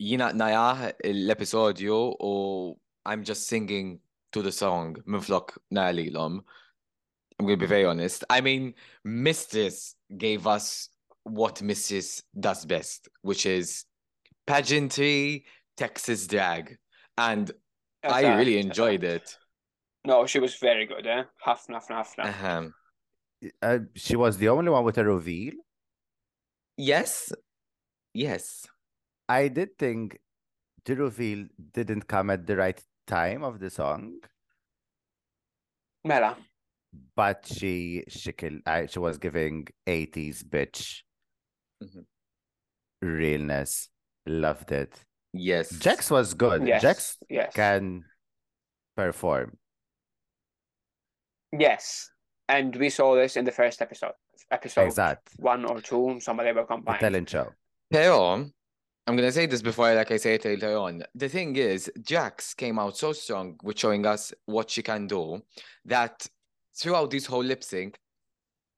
[0.00, 2.74] jina najaħ l-episodju u
[3.06, 4.00] I'm just singing
[4.32, 5.58] to the song minn flok
[7.38, 7.40] nalilom.
[7.40, 8.24] I'm gonna be very honest.
[8.30, 8.74] I mean,
[9.04, 10.88] Mistress gave us
[11.24, 13.84] what Mistress does best, which is
[14.46, 15.44] pageantry,
[15.76, 16.76] Texas drag.
[17.16, 17.50] And
[18.04, 18.64] I Eżatt, really eżatt.
[18.64, 19.38] enjoyed it.
[20.04, 21.24] No, she was very good, eh?
[21.46, 22.58] Ħafna, ħafna, ħafna.
[22.58, 22.74] Um,
[23.62, 25.52] Uh, she was the only one with a reveal.
[26.76, 27.32] yes,
[28.12, 28.66] yes.
[29.28, 30.18] I did think
[30.84, 34.18] the reveal didn't come at the right time of the song,
[36.04, 36.36] Mela,
[37.16, 41.02] but she she killed, I, she was giving 80s bitch
[41.82, 42.04] Mhm.
[43.02, 43.88] realness.
[44.26, 45.04] Loved it.
[45.32, 45.70] Yes.
[45.78, 46.66] Jax was good.
[46.66, 48.04] yes, Jax yes, can
[48.96, 49.56] perform.
[51.52, 52.10] yes.
[52.48, 54.12] And we saw this in the first episode.
[54.50, 55.28] Episode Exact.
[55.38, 57.00] one or two, somebody will them were The combined.
[57.00, 57.52] talent show.
[57.90, 58.46] Pero,
[59.06, 61.02] I'm gonna say this before, like I say it later on.
[61.14, 65.42] The thing is, Jax came out so strong with showing us what she can do
[65.84, 66.26] that
[66.78, 67.98] throughout this whole lip sync,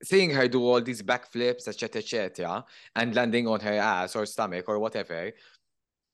[0.03, 2.65] seeing her do all these backflips, etc., etc.,
[2.97, 5.33] and landing on her ass or stomach or whatever,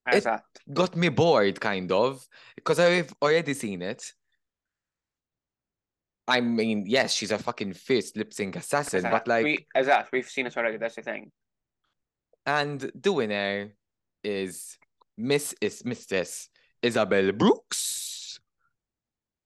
[0.08, 0.42] Eżatt.
[0.72, 4.12] got me bored, kind of, because I've already seen it.
[6.28, 10.28] I mean, yes, she's a fucking fierce lip sync assassin, but like, We, eżatt, we've
[10.28, 11.30] seen it already, that's the thing.
[12.44, 13.72] And the winner
[14.22, 14.78] is
[15.16, 16.48] Miss is Mistress
[16.82, 18.40] Isabelle Brooks.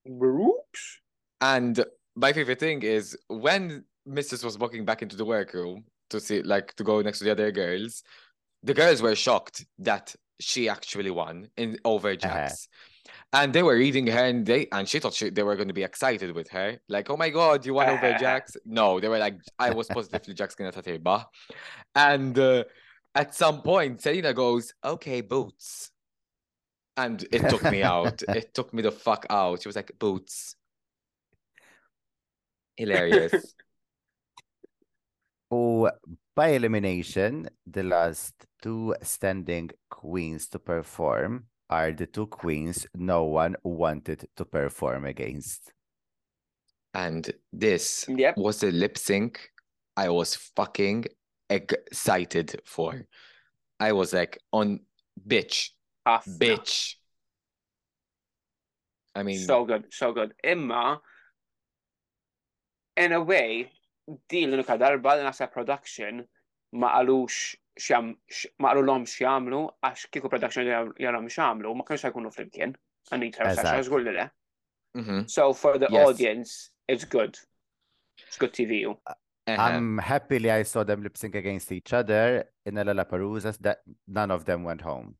[0.06, 1.00] Brooks?
[1.40, 1.84] And
[2.16, 4.44] my favorite thing is when Mrs.
[4.44, 7.50] was walking back into the workroom to see like to go next to the other
[7.52, 8.02] girls,
[8.62, 12.68] the girls were shocked that she actually won in over Jax.
[13.32, 15.74] And they were reading her and they and she thought she, they were going to
[15.74, 16.78] be excited with her.
[16.88, 18.56] Like, oh my god, you won over Jax.
[18.64, 21.26] No, they were like, I was positively Jax gonna tateba.
[21.94, 22.64] And uh,
[23.14, 25.90] at some point, Salina goes, okay, boots.
[26.96, 28.22] And it took me out.
[28.28, 29.62] It took me the fuck out.
[29.62, 30.56] She was like, boots.
[32.80, 33.54] Hilarious.
[35.52, 35.90] Oh,
[36.36, 43.56] by elimination, the last two standing queens to perform are the two queens no one
[43.64, 45.72] wanted to perform against.
[46.94, 48.36] and this Yep.
[48.36, 49.50] was the lip sync
[49.96, 51.06] I was fucking
[51.48, 53.06] excited for.
[53.80, 54.80] I was like on
[55.26, 55.70] bitch,
[56.06, 56.38] Ħafna.
[56.38, 56.94] bitch.
[59.16, 60.32] I mean, So good, so good.
[60.44, 61.00] Imma,
[62.96, 63.70] in a way,
[64.28, 66.24] di l-unika darba li nasa production
[66.72, 68.14] ma qalux xam,
[68.58, 70.66] ma qalu l-om xjamlu, għax kiku production
[70.98, 72.74] jarom xjamlu, ma kienx jkunu flimkien.
[73.10, 73.66] Anita, Eżatt.
[73.66, 74.30] Sasha, żgur li le.
[74.96, 76.06] mhm, So for the Yes.
[76.08, 77.38] audience, it's good.
[78.26, 78.84] It's good TV.
[78.86, 79.14] uh-huh.
[79.48, 84.30] I'm happily I saw them lip sync against each other in a Lollapaloozas that none
[84.30, 85.16] of them went home.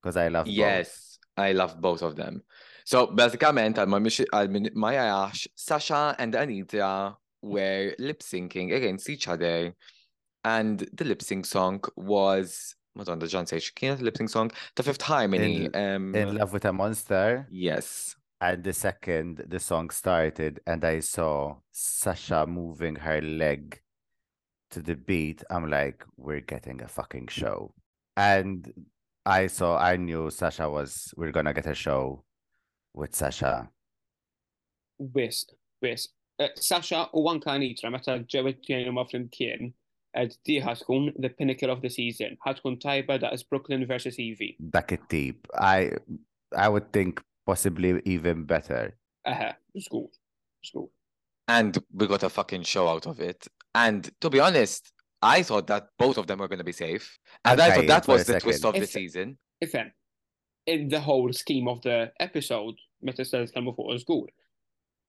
[0.00, 0.54] Because I love both.
[0.54, 2.42] Yes, I love both of them.
[2.86, 8.72] So basicament, għal ma mixi- għal min- ma jarax, Sasha and Anita were lip syncing
[8.74, 9.74] against each other.
[10.44, 15.02] And the lip sync song was, Madonna, John says, kienet lip sync song, The Fifth
[15.02, 15.66] Harmony.
[15.74, 17.46] um, In Love with a Monster.
[17.50, 18.14] yes.
[18.38, 23.80] And the second the song started and I saw Sasha moving her leg
[24.72, 27.72] to the beat, I'm like, we're getting a fucking show.
[28.16, 28.70] And
[29.24, 32.24] I saw, I knew Sasha was, we're gonna get a show
[32.96, 33.68] with Sasha.
[34.98, 35.44] Wis,
[35.82, 36.08] wis.
[36.38, 39.70] Eh, Sasha u anka Anetra meta ġewet jgħinu ma flimkien
[40.16, 42.36] ed di ħatkun the pinnacle of the season.
[42.46, 44.56] ħatkun tajba da is Brooklyn versus Yvie.
[44.72, 45.46] Dak it-tip.
[45.54, 45.92] I
[46.56, 48.96] I would think possibly even better.
[49.26, 50.08] Eħe, żgur,
[50.64, 50.88] żgur.
[51.48, 53.46] And we got a fucking show out of it.
[53.74, 54.90] And to be honest,
[55.22, 57.18] I thought that both of them were going to be safe.
[57.44, 58.74] And I thought that was the twist second.
[58.76, 59.38] of the season.
[59.60, 59.92] If- season.
[60.66, 64.28] In the whole scheme of the episode, meta s-sal tkellmu fuq żgur,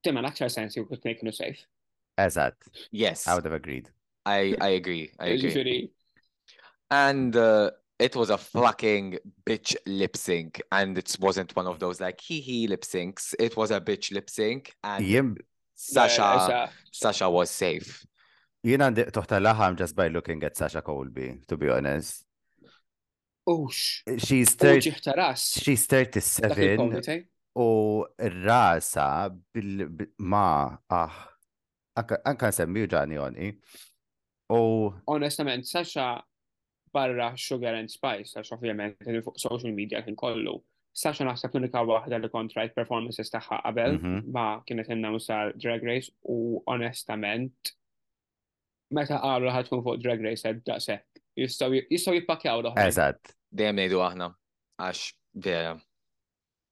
[0.03, 1.65] timma l-aktar sens jew kut kienu safe.
[2.17, 2.55] As that,
[2.91, 3.27] Yes.
[3.27, 3.89] I would have agreed.
[4.25, 5.11] I I agree.
[5.19, 5.51] I agree.
[5.51, 5.77] Ġifiri,
[6.89, 11.99] And uh, it was a fucking bitch lip sync, and it wasn't one of those
[12.01, 13.33] like hee hee lip syncs.
[13.39, 15.35] It was a bitch lip sync, and Jiem,
[15.75, 16.69] Sasha eżatt.
[16.91, 18.05] Sasha was safe.
[18.65, 22.25] jien għandi toħta laħam just by looking at Sasha Colby, to be honest.
[23.47, 27.15] Ux, She's, 30, ġiħta she's 37 il-komite.
[27.57, 28.05] U
[28.45, 29.87] rasa bil,
[30.19, 31.17] ma, ah,
[31.97, 33.51] anka nsemmi ġani oni.
[34.53, 36.21] U Onestament, Sasha
[36.93, 40.59] barra Sugar and Spice, għax ovvjament fuq social media kien kollu.
[40.97, 44.31] Sasha naħseb l-unika waħda li kontrajt performances taħħa qabel Mhm.
[44.33, 47.73] ma kienet innawsa Drag Race u onestament
[48.91, 51.03] meta qalu ħad tkun fuq Drag Race għed daqsek.
[51.37, 52.87] Jistaw jippakjaw l-oħra.
[52.87, 54.31] eżatt, Dejjem ngħidu aħna
[54.81, 55.75] għax vera.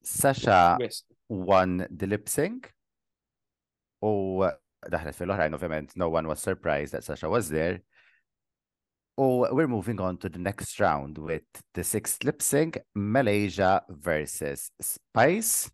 [0.06, 0.78] Sasha
[1.28, 2.72] won the lip sync?
[4.06, 4.46] U
[4.86, 7.82] daħlet fil-oħrajn, ovvjament, no one was surprised that Sasha was there.
[9.18, 11.42] Oh, we're moving on to the next round with
[11.74, 15.72] the sixth lip sync, Malaysia versus Spice.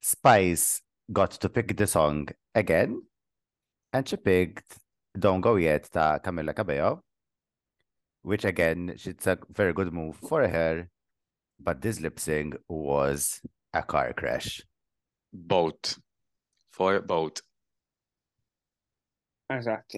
[0.00, 0.80] Spice
[1.12, 3.02] got to pick the song again,
[3.92, 4.78] and she picked
[5.16, 7.02] Don't Go Yet ta' Camila Cabello,
[8.22, 10.88] which again, it's a very good move for her,
[11.60, 13.40] but this lip sync was
[13.72, 14.62] a car crash.
[15.32, 15.96] Boat.
[16.70, 17.42] For boat.
[19.50, 19.96] Eżatt.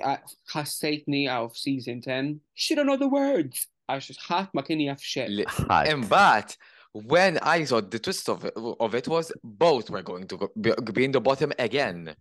[0.55, 2.41] Ħassejtni għaw f'season 10.
[2.55, 3.67] She don't know the words.
[3.91, 5.33] Għax ħadd ma kien jaf xejn.
[5.41, 5.91] Li- Ħadd.
[5.95, 6.57] Imbagħad
[6.93, 10.49] when I saw the twist of it, of it was both were going to go,
[10.61, 12.15] be, be in the bottom again.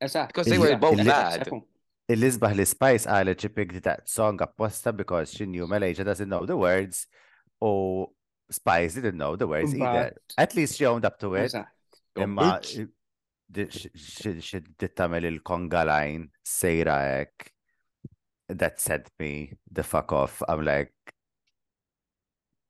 [0.00, 0.28] Eżatt.
[0.28, 1.48] Because they were Eżatt, both bad.
[2.08, 6.46] Elizabeth Lee Spice qalet she picked that song apposta because she knew Malaysia doesn't know
[6.46, 7.06] the words,
[7.60, 8.10] or
[8.50, 10.14] Spice didn't know the words either.
[10.14, 11.52] But- At least she owned up to it.
[12.16, 12.80] Imma Bitch.
[12.80, 12.88] i-
[13.50, 17.50] di- x- x- xi dit tagħmel il-konga line sejra hekk.
[18.48, 20.42] That sent me the fuck off.
[20.48, 20.92] I'm like,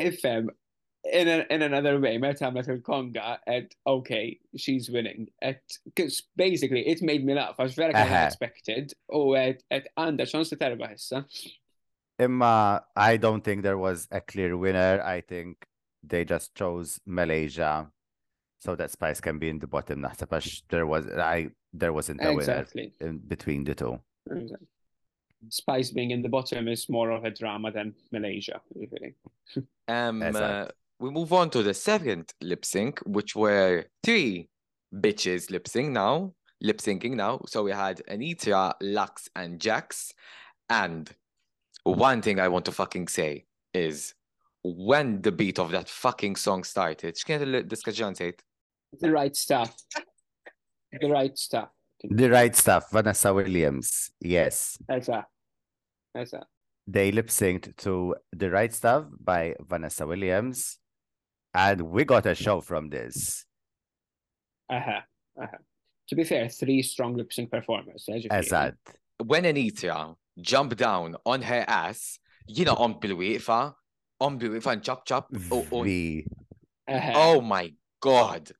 [0.00, 0.48] Ifem,
[1.04, 5.28] in, a, in another way, meta għamlet il-konga, et okay, she's winning.
[5.42, 5.62] Et,
[5.96, 7.54] cause basically, it made me laugh.
[7.58, 8.26] I was very kind Aha.
[8.26, 8.92] expected.
[9.12, 11.24] U et, et għanda ċans terba issa.
[12.18, 15.00] Imma I don't think there was a clear winner.
[15.02, 15.66] I think
[16.02, 17.90] they just chose Malaysia
[18.60, 22.20] so that Spice can be in the bottom naħseb għax there was I there wasn't
[22.22, 22.92] a winner Exactly.
[23.00, 24.00] in between the two.
[24.30, 24.66] exactly.
[25.50, 28.60] Spice being in the bottom is more of a drama than Malaysia.
[28.74, 29.14] Really.
[29.86, 30.66] Um, uh,
[30.98, 34.48] we move on to the second lip sync, which were three
[34.92, 37.40] bitches lip sync now, lip syncing now.
[37.46, 40.12] So we had Anita, Luxx, and Jax.
[40.68, 41.08] And
[41.96, 44.14] one thing I want to fucking say is
[44.64, 48.40] when the beat of that fucking song started, x'kienet il-diskaġġan sejt?
[49.00, 49.74] The right stuff.
[51.00, 51.68] The right stuff.
[52.02, 54.10] The right stuff, Vanessa Williams.
[54.20, 54.78] Yes.
[54.88, 55.26] Eżatt.
[56.16, 56.46] Eżatt.
[56.86, 60.78] They lip synced to The Right Stuff by Vanessa Williams.
[61.52, 63.44] And we got a show from this.
[64.70, 65.04] Aha.
[65.38, 65.58] Aha.
[66.08, 68.06] To be fair, three strong lip sync performers.
[68.08, 68.30] ġifieri.
[68.30, 68.76] Eżatt.
[69.22, 72.18] When Anita jumped down on her ass,
[72.48, 73.74] jina on bil-wieqfa,
[74.20, 75.28] on bil-wieqfa and chop chop.
[75.50, 77.12] Oh, oh, uh-huh.
[77.14, 78.50] oh my god.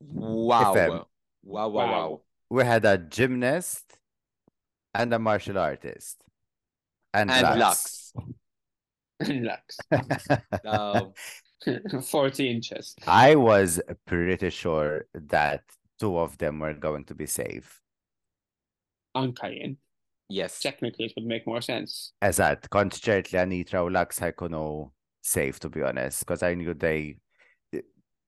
[0.00, 0.74] Wow.
[0.74, 1.06] Wow,
[1.42, 1.68] wow, Wow.
[1.68, 2.20] wow.
[2.48, 3.98] We had a gymnast
[4.94, 6.16] and a martial artist.
[7.14, 8.12] And, And Luxx.
[9.22, 9.78] Luxx.
[9.90, 10.42] Luxx.
[10.64, 11.12] No.
[11.66, 12.96] Um, 40 inches.
[13.06, 15.62] I was pretty sure that
[15.98, 17.82] two of them were going to be safe.
[19.14, 19.76] Anka jien.
[20.30, 20.60] Yes.
[20.60, 22.12] Technically, it would make more sense.
[22.22, 24.90] Eżatt, kont ċert li Anetra u Luxx ħajkunu
[25.22, 27.16] safe, to be honest, because I knew they...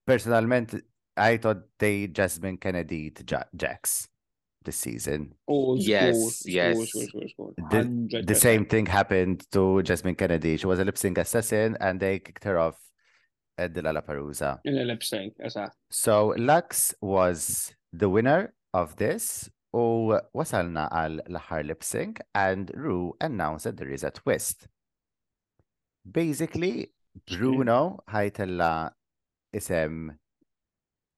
[0.05, 0.75] Personalment,
[1.17, 4.09] I thought they Jasmine Kennedy to Ja- Jax
[4.65, 5.35] this season.
[5.47, 6.77] Oh, Yes, yes.
[7.71, 10.57] The, the same thing happened to Jasmine Kennedy.
[10.57, 12.79] She was a lip sync assassin and they kicked her off
[13.59, 14.59] at the Lollapalooza.
[14.65, 15.71] In a lip sync, eżatt.
[15.91, 19.49] So Luxx was the winner of this.
[19.73, 24.69] U wasalna għal l-aħħar lip sync and Ru announced that there is a twist.
[26.05, 26.93] Basically,
[27.27, 28.93] Bruno ħajtella
[29.57, 30.11] isem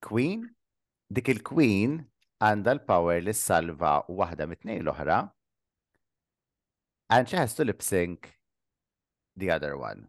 [0.05, 0.45] Queen.
[1.11, 1.99] Dik il-Queen
[2.43, 5.19] għandha l-power li salva waħda mit-tnejn l-oħra.
[7.09, 8.31] And she has to lip sync
[9.35, 10.07] the other one.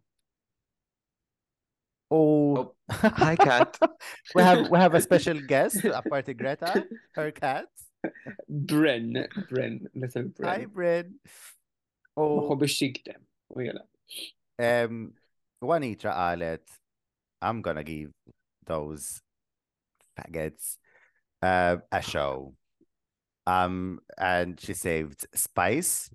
[2.11, 3.77] Oh, oh Hi, cat.
[4.35, 7.67] we have we have a special guest, apart Greta, her cat.
[8.51, 9.87] Bren.
[9.95, 10.71] little Hi, Bryn.
[10.73, 11.15] Bryn.
[12.17, 13.21] Uħu Oh, biex jikdem.
[13.55, 13.83] U jela.
[14.59, 15.13] um,
[15.61, 16.63] Juanita qalet,
[17.43, 18.11] I'm gonna give
[18.65, 19.21] those
[20.19, 20.77] faggots
[21.43, 22.55] uh, a show.
[23.47, 26.11] Um, and she saved Spice.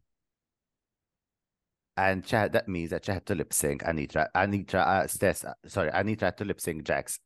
[1.98, 4.28] And she had, that means that she had to lip sync Anetra.
[4.36, 7.20] Anetra uh, stess, sorry, Anetra had to lip sync Jax.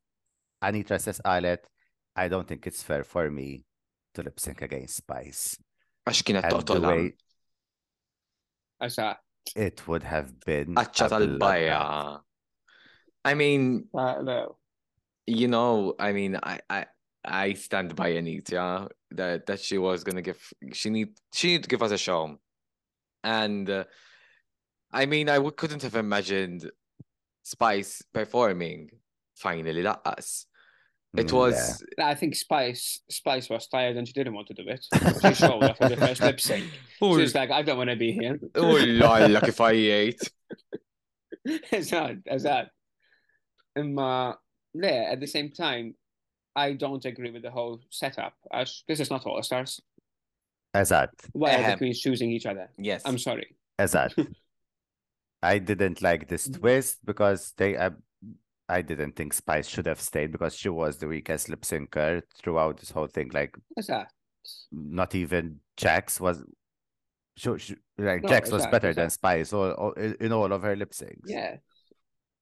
[0.63, 1.65] Anetra says, Alet,
[2.15, 3.63] I don't think it's fair for me
[4.15, 5.57] to lip sync against Spice.
[6.07, 7.13] Għax kienet And the way
[8.81, 9.15] Għaxa,
[9.55, 10.75] it would have been.
[10.75, 11.81] Qaċċa a tal-bajja.
[13.25, 14.57] I mean, uh, no.
[15.25, 16.85] you know, I mean, I, I,
[17.23, 20.41] I stand by Anita that that she was gonna give.
[20.73, 22.37] She need she need to give us a show,
[23.23, 23.83] and uh,
[24.91, 26.69] I mean, I w- couldn't have imagined
[27.41, 28.89] Spice performing
[29.35, 30.45] finally laqqas.
[31.17, 34.63] It Mm, was I think Spice Spice was tired and she didn't want to do
[34.67, 34.85] it.
[35.21, 36.65] She showed after the first lip sync.
[36.99, 38.39] She was like, I don't want to be here.
[38.55, 40.29] oh lalla kif għajjejt.
[41.71, 42.69] Eżatt, eżatt.
[43.77, 44.37] Imma,
[44.73, 45.93] le, at the same time,
[46.55, 48.33] I don't agree with the whole setup.
[48.51, 49.81] As this is not All Stars.
[50.75, 52.69] Eżatt, Why are the queens choosing each other?
[52.77, 53.01] Yes.
[53.05, 53.55] I'm sorry.
[53.79, 54.13] eżatt.
[55.43, 56.59] I didn't like this Mhm.
[56.59, 57.75] twist because they.
[57.77, 57.91] Uh,
[58.67, 62.79] I didn't think Spice should have stayed because she was the weakest lip syncer throughout
[62.79, 63.29] this whole thing.
[63.33, 64.07] Like, Eżatt.
[64.71, 66.43] not even Jax was.
[67.37, 69.13] She, she, like No, Jax was exact- better than exact.
[69.13, 71.21] Spice all, all, in in all of her lip syncs.
[71.25, 71.57] Yeah.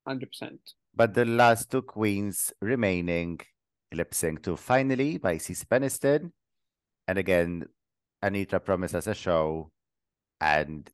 [0.08, 0.58] 100%.
[0.96, 3.40] But the last two queens remaining
[3.94, 6.32] lip sync to finally by Cece Peniston.
[7.08, 7.66] And again,
[8.22, 9.72] Anita promised us a show
[10.40, 10.90] and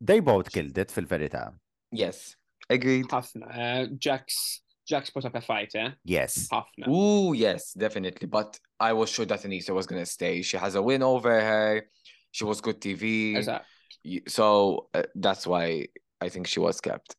[0.00, 1.54] they both killed it fil verita.
[1.92, 2.36] Yes.
[2.70, 3.06] Agreed.
[3.08, 3.46] Ħafna.
[3.50, 5.90] Uh, Jax, Jax put up a fight, eh?
[6.04, 6.48] Yes.
[6.52, 6.88] Ħafna.
[6.88, 8.28] Ooh, yes, definitely.
[8.28, 10.42] But I was sure that Anita was gonna stay.
[10.42, 11.82] She has a win over her.
[12.30, 13.34] She was good TV.
[13.36, 13.62] Eżatt.
[14.04, 15.86] Y- So uh, that's why
[16.20, 17.16] I think she was kept.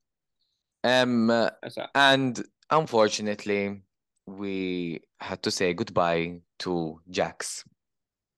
[0.84, 1.90] Um, uh, Eżatt.
[1.94, 3.82] and unfortunately,
[4.26, 7.64] we had to say goodbye to Jax.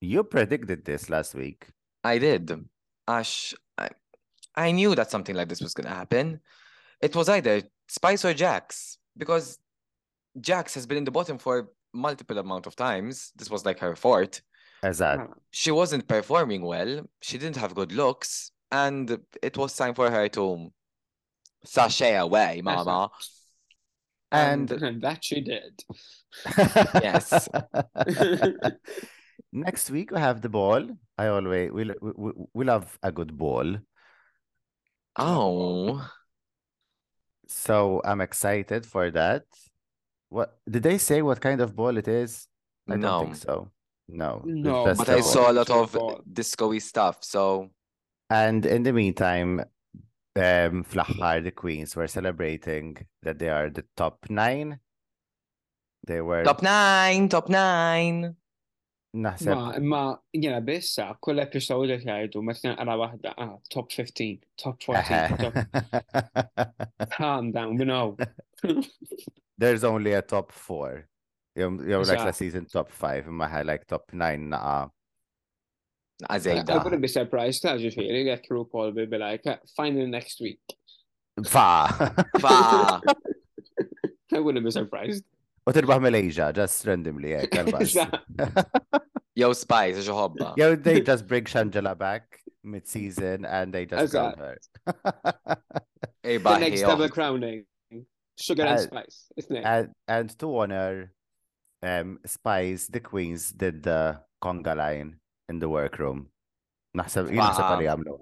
[0.02, 1.68] You predicted this last week.
[2.04, 2.52] I did.
[3.08, 3.90] Ash, I,
[4.56, 6.40] I knew that something like this was gonna happen.
[7.04, 9.60] It was either Spice or Jax because
[10.40, 13.34] Jax has been in the bottom for multiple amount of times.
[13.36, 14.42] This was like her fourth.
[14.84, 15.18] Eżatt.
[15.18, 15.32] Hmm.
[15.52, 17.02] she wasn't performing well.
[17.22, 20.72] She didn't have good looks, and it was time for her to
[21.66, 23.10] sashay away, mama.
[24.32, 24.68] And
[25.02, 25.84] that she did.
[27.02, 27.48] Yes.
[29.54, 30.88] Next week we have the ball.
[31.18, 33.78] I always we we, we, we love a good ball.
[35.18, 36.10] oh,
[37.54, 39.44] So I'm excited for that.
[40.30, 42.48] What did they say what kind of ball it is?
[42.90, 43.70] I don't think so.
[44.10, 44.42] No.
[44.46, 45.24] it's No, But a I ball.
[45.24, 47.70] saw a lot of disco-y stuff, so
[48.30, 49.62] And in the meantime,
[50.36, 54.80] um, fl-aħħar the Queens were celebrating that they are the top nine.
[56.08, 58.36] They were top nine, top nine.
[59.14, 60.02] Naħseb Ma, ma,
[60.34, 67.10] jena bissa, kull episod li jgħidu, ma t-naqra wahda, ah, top 15, top 14, top,
[67.14, 68.18] calm down, we know.
[69.58, 71.08] There's only a top four.
[71.58, 74.90] Jom, jom like la season top five, imma ħaj like top nine naqa.
[76.30, 76.84] I Azejda.
[76.84, 80.62] wouldn't be surprised, ta' ġifiri, like RuPaul will be like, "Ah, finally next week.
[81.46, 81.88] Fa!
[82.40, 83.02] Fa.
[84.34, 85.24] I wouldn't be surprised.
[85.68, 87.96] U tirbaħ Malaysia, just randomly, kalbas.
[89.40, 90.54] Yo, Spice, ġo hobba.
[90.60, 94.40] Yo, they just bring Shangela back mid-season and they just crown Eżatt.
[94.40, 94.58] her.
[96.24, 97.10] Ej, The next baħi, double oh.
[97.10, 97.64] crowning.
[98.40, 99.64] Sugar and Uh, spice, isn't it?
[99.64, 101.12] and, and to honor
[101.84, 105.18] um, Spice, the Queens did the conga line
[105.50, 106.30] in the workroom.
[106.98, 107.74] Naħseb, jien naħseb Wow.
[107.74, 108.16] għalli għamlu.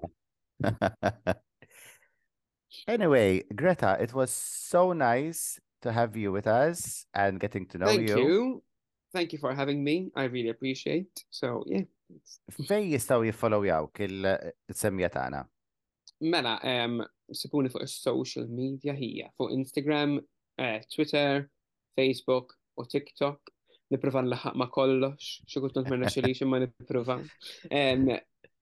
[2.88, 7.86] Anyway, Greta, it was so nice to have you with us and getting to know
[7.86, 8.18] Thank you.
[8.18, 8.62] you.
[9.12, 10.10] Thank you for having me.
[10.16, 11.24] I really appreciate.
[11.30, 11.84] So, yeah.
[12.68, 15.42] Fej jistaw jiffollow jawk il-semmija tagħna.
[16.32, 17.00] Mela, um,
[17.32, 20.18] sipuni fuq social media hija, fuq Instagram,
[20.58, 21.48] eh, Twitter,
[21.96, 23.52] Facebook u TikTok.
[23.92, 27.18] Niprofa nlaħaq ma kollox, xukultant ma naxxilix imma niprofa.
[27.68, 28.12] Um,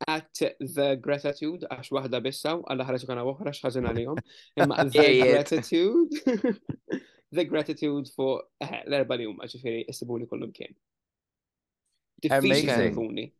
[0.08, 4.20] at the gratitude, għax wahda bissaw, għalla ħarġu kana uħra xħazin għalihom.
[4.62, 6.22] Imma the gratitude,
[7.32, 10.74] the gratitude fuq eh, l-erba li huma ġifiri issibuni kollum kien.
[12.30, 13.32] Amazing.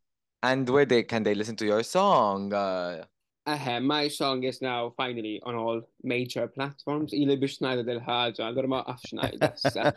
[0.42, 2.52] And where they can they listen to your song?
[2.52, 3.04] Uh,
[3.46, 7.12] Uh, my song is now finally on all major platforms.
[7.12, 9.92] Ili biex najda dil-ħagġa, għadur ma għafx najda.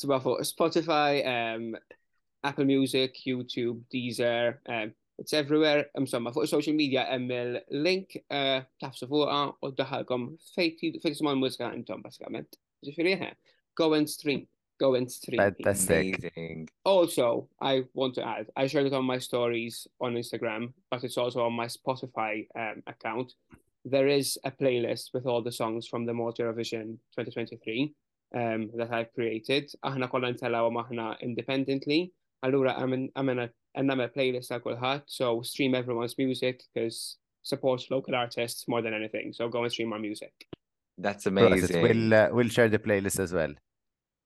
[0.00, 1.74] Tuba fuq Spotify, um,
[2.44, 5.90] Apple Music, YouTube, Deezer, um, it's everywhere.
[5.98, 12.02] Insomma, fuq social media hemm il-link uh, tafsu fuqa u daħalkom fejn tisma' l-mużika intom
[12.04, 12.56] basikament.
[12.86, 13.32] Ġifieri,
[13.76, 14.46] go and stream.
[14.78, 15.38] go and stream.
[15.38, 15.64] please.
[15.64, 16.18] Fantastic.
[16.36, 16.68] Amazing.
[16.84, 21.16] Also, I want to add, I shared it on my stories on Instagram, but it's
[21.16, 23.32] also on my Spotify um, account.
[23.84, 27.94] There is a playlist with all the songs from the Mod Eurovision 2023
[28.34, 29.70] um, that I've created.
[29.84, 32.12] Aħna kollha ntellaw maħna independently.
[32.44, 38.14] Allura għamena għannam a playlist I għal kulħadd, so stream everyone's music because support local
[38.14, 39.32] artists more than anything.
[39.32, 40.32] So go and stream our music.
[40.96, 41.70] That's Process.
[41.70, 41.82] amazing.
[41.82, 43.52] We'll, uh, we'll share the playlist as well.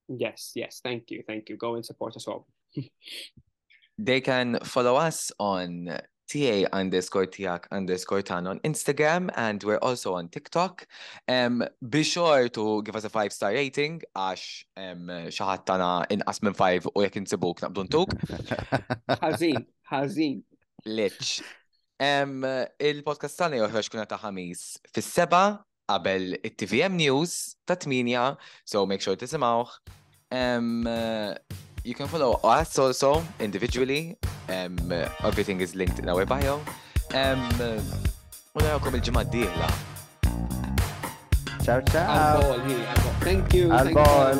[0.09, 1.57] Yes, yes, thank you, thank you.
[1.57, 2.47] Go and support us all.
[4.01, 5.91] They can follow us on
[6.31, 10.87] TA underscore tiak underscore tan on Instagram and we're also on TikTok.
[11.27, 16.43] Um, be sure to give us a five star rating għax um, xaħat tana inqas
[16.45, 18.15] minn five u jek insibuk naqbdu ntuk.
[19.19, 20.43] Ħażin, ħażin.
[20.87, 21.41] Litx.
[21.99, 22.45] Um,
[22.79, 25.43] il-podcast tana joħroġ kuna ta' ħamis fis-seba
[25.89, 29.69] qabel it-TVM News ta' 8, so make sure tisimawh.
[30.31, 31.35] Um, uh,
[31.85, 34.17] you can follow us also individually.
[34.49, 36.61] Um, uh, everything is linked in our bio.
[37.15, 37.81] Um, uh,
[38.55, 39.99] u narawkom il-ġimgħa
[41.69, 42.41] ciao, ciao.
[42.41, 43.17] Għal-ball, hi, għal-ball.
[43.25, 43.69] Thank you.
[43.69, 44.39] thank you for Għal-ball.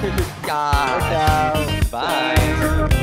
[0.00, 0.24] having me.
[0.46, 0.98] Ciao.
[2.88, 3.01] Ciao.